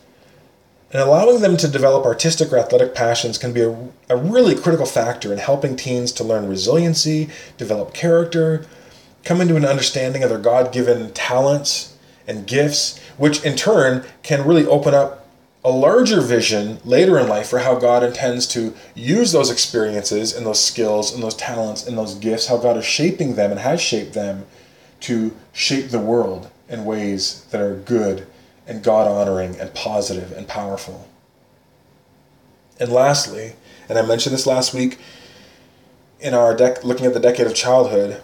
and 0.90 1.02
allowing 1.02 1.42
them 1.42 1.58
to 1.58 1.68
develop 1.68 2.06
artistic 2.06 2.50
or 2.50 2.56
athletic 2.56 2.94
passions 2.94 3.36
can 3.36 3.52
be 3.52 3.60
a, 3.60 3.88
a 4.08 4.16
really 4.16 4.54
critical 4.54 4.86
factor 4.86 5.30
in 5.30 5.38
helping 5.38 5.76
teens 5.76 6.10
to 6.12 6.24
learn 6.24 6.48
resiliency, 6.48 7.28
develop 7.58 7.92
character, 7.92 8.64
come 9.24 9.42
into 9.42 9.56
an 9.56 9.66
understanding 9.66 10.22
of 10.22 10.30
their 10.30 10.38
God 10.38 10.72
given 10.72 11.12
talents 11.12 11.98
and 12.26 12.46
gifts, 12.46 12.98
which 13.18 13.44
in 13.44 13.56
turn 13.56 14.06
can 14.22 14.48
really 14.48 14.64
open 14.64 14.94
up 14.94 15.28
a 15.62 15.70
larger 15.70 16.22
vision 16.22 16.78
later 16.82 17.18
in 17.18 17.28
life 17.28 17.50
for 17.50 17.58
how 17.58 17.74
God 17.74 18.02
intends 18.02 18.46
to 18.46 18.74
use 18.94 19.32
those 19.32 19.50
experiences 19.50 20.34
and 20.34 20.46
those 20.46 20.64
skills 20.64 21.12
and 21.12 21.22
those 21.22 21.34
talents 21.34 21.86
and 21.86 21.98
those 21.98 22.14
gifts, 22.14 22.46
how 22.46 22.56
God 22.56 22.78
is 22.78 22.86
shaping 22.86 23.34
them 23.34 23.50
and 23.50 23.60
has 23.60 23.82
shaped 23.82 24.14
them 24.14 24.46
to 25.00 25.36
shape 25.52 25.90
the 25.90 25.98
world 25.98 26.50
in 26.68 26.84
ways 26.84 27.44
that 27.50 27.60
are 27.60 27.74
good 27.74 28.26
and 28.66 28.82
God 28.82 29.08
honoring 29.08 29.58
and 29.58 29.72
positive 29.74 30.32
and 30.32 30.46
powerful. 30.46 31.08
And 32.78 32.92
lastly, 32.92 33.54
and 33.88 33.98
I 33.98 34.02
mentioned 34.02 34.34
this 34.34 34.46
last 34.46 34.74
week 34.74 34.98
in 36.20 36.34
our 36.34 36.54
dec- 36.54 36.84
looking 36.84 37.06
at 37.06 37.14
the 37.14 37.20
decade 37.20 37.46
of 37.46 37.54
childhood, 37.54 38.20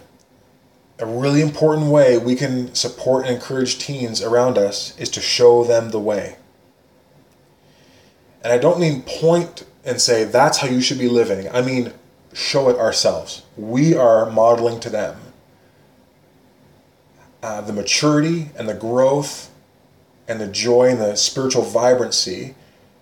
a 0.99 1.05
really 1.05 1.41
important 1.41 1.87
way 1.87 2.17
we 2.17 2.35
can 2.35 2.73
support 2.73 3.25
and 3.25 3.35
encourage 3.35 3.79
teens 3.79 4.21
around 4.21 4.57
us 4.57 4.97
is 4.97 5.09
to 5.09 5.21
show 5.21 5.63
them 5.63 5.89
the 5.89 5.99
way. 5.99 6.37
And 8.43 8.53
I 8.53 8.57
don't 8.57 8.79
mean 8.79 9.01
point 9.01 9.65
and 9.83 9.99
say 9.99 10.23
that's 10.23 10.59
how 10.59 10.67
you 10.67 10.81
should 10.81 10.99
be 10.99 11.09
living. 11.09 11.49
I 11.49 11.61
mean 11.61 11.91
show 12.33 12.69
it 12.69 12.77
ourselves. 12.77 13.43
We 13.57 13.95
are 13.95 14.29
modeling 14.29 14.79
to 14.81 14.89
them 14.89 15.17
uh, 17.45 17.61
the 17.61 17.71
maturity 17.71 18.49
and 18.57 18.67
the 18.67 18.73
growth 18.73 19.51
and 20.27 20.41
the 20.41 20.47
joy 20.47 20.89
and 20.89 20.99
the 20.99 21.15
spiritual 21.15 21.61
vibrancy 21.61 22.55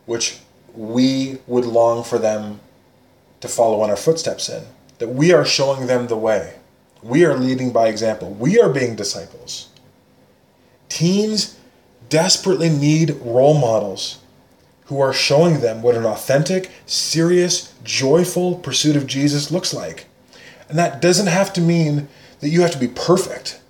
which 0.05 0.39
we 0.75 1.37
would 1.47 1.63
long 1.63 2.03
for 2.03 2.19
them 2.19 2.59
to 3.39 3.47
follow 3.47 3.81
in 3.85 3.89
our 3.89 3.95
footsteps 3.95 4.49
in. 4.49 4.61
That 4.97 5.07
we 5.07 5.31
are 5.31 5.45
showing 5.45 5.87
them 5.87 6.07
the 6.07 6.17
way. 6.17 6.55
We 7.01 7.23
are 7.23 7.37
leading 7.37 7.71
by 7.71 7.87
example. 7.87 8.31
We 8.31 8.59
are 8.59 8.67
being 8.67 8.97
disciples. 8.97 9.69
Teens 10.89 11.57
desperately 12.09 12.69
need 12.69 13.11
role 13.21 13.57
models 13.57 14.19
who 14.87 14.99
are 14.99 15.13
showing 15.13 15.61
them 15.61 15.81
what 15.81 15.95
an 15.95 16.03
authentic, 16.03 16.69
serious, 16.85 17.73
joyful 17.85 18.55
pursuit 18.55 18.97
of 18.97 19.07
Jesus 19.07 19.51
looks 19.51 19.73
like. 19.73 20.07
And 20.67 20.77
that 20.77 21.01
doesn't 21.01 21.27
have 21.27 21.53
to 21.53 21.61
mean 21.61 22.09
that 22.41 22.49
you 22.49 22.59
have 22.59 22.71
to 22.71 22.77
be 22.77 22.89
perfect 22.89 23.61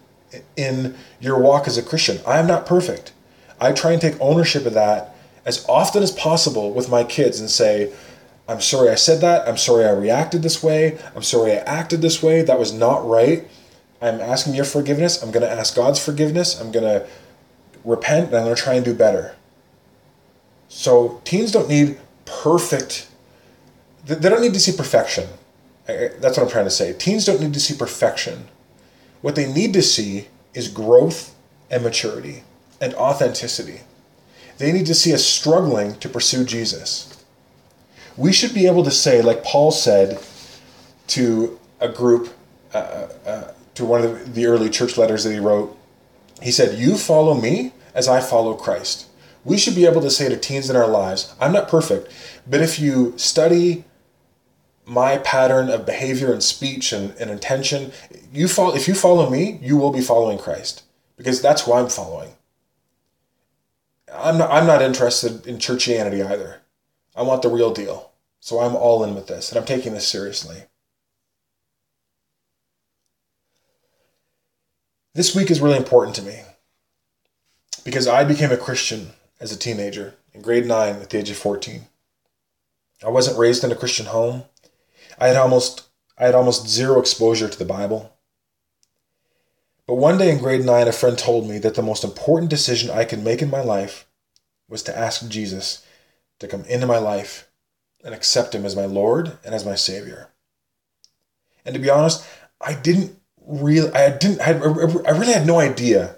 in 0.56 0.96
your 1.20 1.40
walk 1.40 1.68
as 1.68 1.78
a 1.78 1.84
Christian. 1.84 2.20
I 2.26 2.40
am 2.40 2.48
not 2.48 2.66
perfect. 2.66 3.12
I 3.60 3.72
try 3.72 3.92
and 3.92 4.02
take 4.02 4.20
ownership 4.20 4.66
of 4.66 4.74
that 4.74 5.16
as 5.46 5.66
often 5.68 6.04
as 6.04 6.12
possible 6.12 6.72
with 6.72 6.90
my 6.90 7.04
kids 7.04 7.40
and 7.40 7.50
say, 7.50 7.94
I'm 8.48 8.62
sorry 8.62 8.90
I 8.90 8.96
said 8.96 9.22
that. 9.22 9.48
I'm 9.48 9.58
sorry 9.58 9.86
I 9.86 9.92
reacted 9.92 10.42
this 10.42 10.62
way. 10.62 10.98
I'm 11.16 11.24
sorry 11.24 11.54
I 11.54 11.58
acted 11.58 12.02
this 12.02 12.22
way. 12.22 12.42
That 12.42 12.60
was 12.60 12.74
not 12.74 13.08
right. 13.08 13.48
I'm 14.02 14.20
asking 14.20 14.54
your 14.54 14.66
forgiveness. 14.66 15.22
I'm 15.24 15.32
going 15.32 15.46
to 15.46 15.52
ask 15.52 15.76
God's 15.76 16.04
forgiveness. 16.04 16.60
I'm 16.60 16.72
going 16.72 16.84
to 16.84 17.08
repent 17.86 18.28
and 18.28 18.38
I'm 18.38 18.44
going 18.44 18.56
to 18.56 18.62
try 18.62 18.74
and 18.74 18.84
do 18.84 18.94
better. 18.94 19.36
So 20.68 21.22
teens 21.24 21.52
don't 21.52 21.70
need 21.70 22.00
perfect, 22.26 23.08
they 24.06 24.30
don't 24.30 24.42
need 24.42 24.54
to 24.54 24.60
see 24.60 24.76
perfection. 24.76 25.28
That's 25.86 26.38
what 26.38 26.40
I'm 26.40 26.50
trying 26.50 26.66
to 26.66 26.72
say. 26.72 26.94
Teens 26.94 27.26
don't 27.26 27.40
need 27.40 27.54
to 27.54 27.60
see 27.60 27.76
perfection. 27.76 28.48
What 29.24 29.36
they 29.36 29.50
need 29.50 29.72
to 29.72 29.82
see 29.82 30.28
is 30.54 30.68
growth 30.68 31.34
and 31.72 31.82
maturity 31.82 32.44
and 32.82 32.94
authenticity. 32.96 33.80
They 34.58 34.74
need 34.74 34.86
to 34.88 34.94
see 34.94 35.14
us 35.14 35.24
struggling 35.24 35.98
to 36.00 36.10
pursue 36.10 36.44
Jesus. 36.44 37.24
We 38.18 38.34
should 38.34 38.54
be 38.54 38.68
able 38.68 38.84
to 38.84 38.92
say, 38.92 39.22
like 39.22 39.42
Paul 39.42 39.72
said 39.72 40.20
to 41.08 41.58
a 41.80 41.88
group, 41.88 42.34
uh, 42.74 42.78
uh, 42.78 43.08
uh 43.26 43.54
to 43.76 43.86
one 43.86 44.04
of 44.04 44.36
the 44.36 44.46
early 44.46 44.70
church 44.70 44.98
letters 44.98 45.24
that 45.24 45.32
he 45.32 45.40
wrote, 45.40 45.74
he 46.42 46.52
said, 46.52 46.78
You 46.78 46.98
follow 46.98 47.34
me 47.34 47.72
as 47.96 48.10
I 48.10 48.20
follow 48.20 48.56
Christ. 48.56 49.08
We 49.46 49.58
should 49.58 49.74
be 49.74 49.86
able 49.86 50.02
to 50.02 50.12
say 50.12 50.28
to 50.28 50.36
teens 50.36 50.70
in 50.70 50.76
our 50.76 50.88
lives, 50.88 51.34
I'm 51.40 51.54
not 51.54 51.70
perfect, 51.70 52.12
but 52.46 52.60
if 52.60 52.78
you 52.78 53.14
study 53.16 53.86
my 54.86 55.18
pattern 55.18 55.70
of 55.70 55.86
behavior 55.86 56.32
and 56.32 56.44
speech 56.44 56.92
and, 56.92 57.16
and 57.18 57.30
intention, 57.30 57.92
you 58.32 58.48
follow, 58.48 58.76
if 58.76 58.88
you 58.88 58.94
follow 58.94 59.30
me, 59.30 59.60
you 59.62 59.78
will 59.78 59.92
be 59.92 60.02
following 60.02 60.38
Christ 60.38 60.84
because 61.18 61.42
that's 61.42 61.64
who 61.64 61.74
I'm 61.74 61.90
following. 61.90 62.32
I'm 64.14 64.38
not, 64.38 64.52
I'm 64.52 64.68
not 64.68 64.82
interested 64.82 65.48
in 65.48 65.58
churchianity 65.58 66.26
either. 66.26 66.62
I 67.16 67.22
want 67.24 67.42
the 67.42 67.50
real 67.50 67.74
deal. 67.74 68.12
So 68.40 68.60
I'm 68.60 68.76
all 68.76 69.04
in 69.04 69.16
with 69.16 69.28
this 69.28 69.50
and 69.50 69.58
I'm 69.58 69.66
taking 69.66 69.94
this 69.94 70.08
seriously. 70.08 70.64
This 75.16 75.36
week 75.36 75.52
is 75.52 75.62
really 75.62 75.78
important 75.78 76.16
to 76.18 76.24
me 76.24 76.42
because 77.86 78.08
I 78.08 78.24
became 78.24 78.52
a 78.52 78.58
Christian 78.58 79.12
as 79.40 79.52
a 79.52 79.58
teenager 79.58 80.16
in 80.34 80.42
grade 80.42 80.66
9 80.66 80.96
at 80.96 81.10
the 81.10 81.20
age 81.20 81.30
of 81.30 81.38
14. 81.38 81.84
I 83.06 83.10
wasn't 83.10 83.38
raised 83.38 83.64
in 83.64 83.72
a 83.72 83.76
Christian 83.76 84.08
home. 84.08 84.44
I 85.20 85.28
had 85.28 85.38
almost 85.38 85.88
I 86.18 86.26
had 86.26 86.36
almost 86.36 86.68
zero 86.68 87.00
exposure 87.00 87.50
to 87.50 87.58
the 87.58 87.66
Bible. 87.66 88.14
But 89.88 89.96
one 89.96 90.18
day 90.18 90.32
in 90.32 90.38
grade 90.38 90.64
9 90.64 90.88
a 90.88 90.92
friend 90.92 91.18
told 91.18 91.50
me 91.50 91.58
that 91.60 91.76
the 91.76 91.82
most 91.82 92.04
important 92.04 92.50
decision 92.50 92.90
I 92.90 93.04
could 93.04 93.24
make 93.24 93.42
in 93.42 93.50
my 93.50 93.62
life 93.62 94.06
was 94.70 94.84
to 94.84 94.98
ask 94.98 95.28
Jesus 95.28 95.86
to 96.40 96.48
come 96.48 96.64
into 96.66 96.88
my 96.88 96.98
life 96.98 97.50
and 98.04 98.14
accept 98.14 98.56
him 98.56 98.66
as 98.66 98.76
my 98.76 98.86
Lord 98.86 99.38
and 99.44 99.54
as 99.54 99.66
my 99.66 99.76
Savior. 99.76 100.30
And 101.66 101.74
to 101.74 101.82
be 101.82 101.90
honest, 101.90 102.26
I 102.62 102.74
didn't 102.74 103.18
really, 103.46 103.92
I 103.92 104.16
didn't, 104.16 104.42
I, 104.42 104.52
I 104.52 105.18
really 105.18 105.34
had 105.34 105.48
no 105.48 105.60
idea 105.60 106.18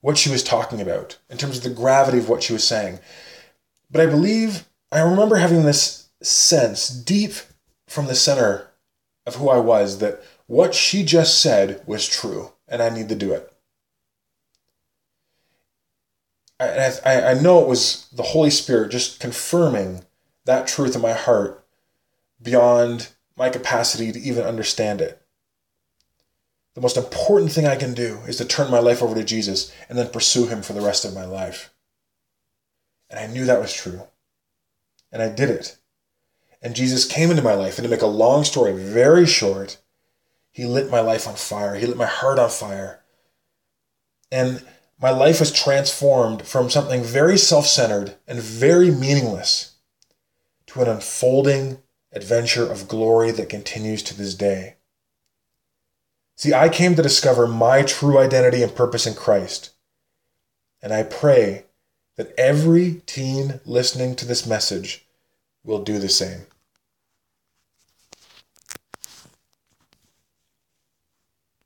what 0.00 0.16
she 0.16 0.30
was 0.30 0.42
talking 0.42 0.80
about 0.80 1.18
in 1.28 1.36
terms 1.36 1.58
of 1.58 1.62
the 1.62 1.70
gravity 1.70 2.18
of 2.18 2.28
what 2.28 2.42
she 2.42 2.52
was 2.52 2.64
saying. 2.64 2.98
But 3.90 4.00
I 4.00 4.06
believe, 4.06 4.66
I 4.90 5.00
remember 5.00 5.36
having 5.36 5.64
this 5.64 6.08
sense 6.22 6.88
deep 6.88 7.34
from 7.90 8.06
the 8.06 8.14
center 8.14 8.70
of 9.26 9.34
who 9.34 9.48
I 9.48 9.58
was 9.58 9.98
that 9.98 10.22
what 10.46 10.76
she 10.76 11.04
just 11.04 11.42
said 11.42 11.82
was 11.86 12.08
true 12.08 12.52
and 12.68 12.80
I 12.80 12.88
need 12.88 13.08
to 13.08 13.16
do 13.16 13.32
it. 13.32 13.52
I, 16.60 16.92
I, 17.04 17.30
I 17.30 17.34
know 17.34 17.60
it 17.60 17.68
was 17.68 18.08
the 18.12 18.22
Holy 18.22 18.50
Spirit 18.50 18.92
just 18.92 19.18
confirming 19.18 20.04
that 20.44 20.68
truth 20.68 20.94
in 20.94 21.02
my 21.02 21.14
heart 21.14 21.66
beyond 22.40 23.08
my 23.36 23.50
capacity 23.50 24.12
to 24.12 24.20
even 24.20 24.44
understand 24.44 25.00
it. 25.00 25.20
The 26.74 26.80
most 26.80 26.96
important 26.96 27.50
thing 27.50 27.66
I 27.66 27.74
can 27.74 27.92
do 27.92 28.20
is 28.28 28.36
to 28.36 28.44
turn 28.44 28.70
my 28.70 28.78
life 28.78 29.02
over 29.02 29.16
to 29.16 29.24
Jesus 29.24 29.74
and 29.88 29.98
then 29.98 30.10
pursue 30.10 30.46
Him 30.46 30.62
for 30.62 30.74
the 30.74 30.80
rest 30.80 31.04
of 31.04 31.12
my 31.12 31.24
life. 31.24 31.74
And 33.08 33.18
I 33.18 33.26
knew 33.26 33.46
that 33.46 33.60
was 33.60 33.72
true. 33.72 34.02
And 35.10 35.20
I 35.20 35.28
did 35.28 35.50
it. 35.50 35.79
And 36.62 36.76
Jesus 36.76 37.04
came 37.06 37.30
into 37.30 37.42
my 37.42 37.54
life. 37.54 37.78
And 37.78 37.84
to 37.84 37.90
make 37.90 38.02
a 38.02 38.06
long 38.06 38.44
story 38.44 38.72
very 38.72 39.26
short, 39.26 39.78
He 40.50 40.64
lit 40.64 40.90
my 40.90 41.00
life 41.00 41.26
on 41.26 41.36
fire. 41.36 41.76
He 41.76 41.86
lit 41.86 41.96
my 41.96 42.06
heart 42.06 42.38
on 42.38 42.50
fire. 42.50 43.00
And 44.30 44.62
my 45.00 45.10
life 45.10 45.40
was 45.40 45.50
transformed 45.50 46.42
from 46.46 46.68
something 46.68 47.02
very 47.02 47.38
self 47.38 47.66
centered 47.66 48.16
and 48.26 48.40
very 48.40 48.90
meaningless 48.90 49.76
to 50.66 50.82
an 50.82 50.88
unfolding 50.88 51.78
adventure 52.12 52.70
of 52.70 52.88
glory 52.88 53.30
that 53.30 53.48
continues 53.48 54.02
to 54.02 54.16
this 54.16 54.34
day. 54.34 54.76
See, 56.36 56.54
I 56.54 56.68
came 56.68 56.94
to 56.96 57.02
discover 57.02 57.46
my 57.46 57.82
true 57.82 58.18
identity 58.18 58.62
and 58.62 58.74
purpose 58.74 59.06
in 59.06 59.14
Christ. 59.14 59.70
And 60.82 60.92
I 60.92 61.02
pray 61.02 61.64
that 62.16 62.34
every 62.38 63.02
teen 63.06 63.60
listening 63.64 64.16
to 64.16 64.26
this 64.26 64.46
message 64.46 65.06
will 65.64 65.82
do 65.82 65.98
the 65.98 66.08
same. 66.08 66.46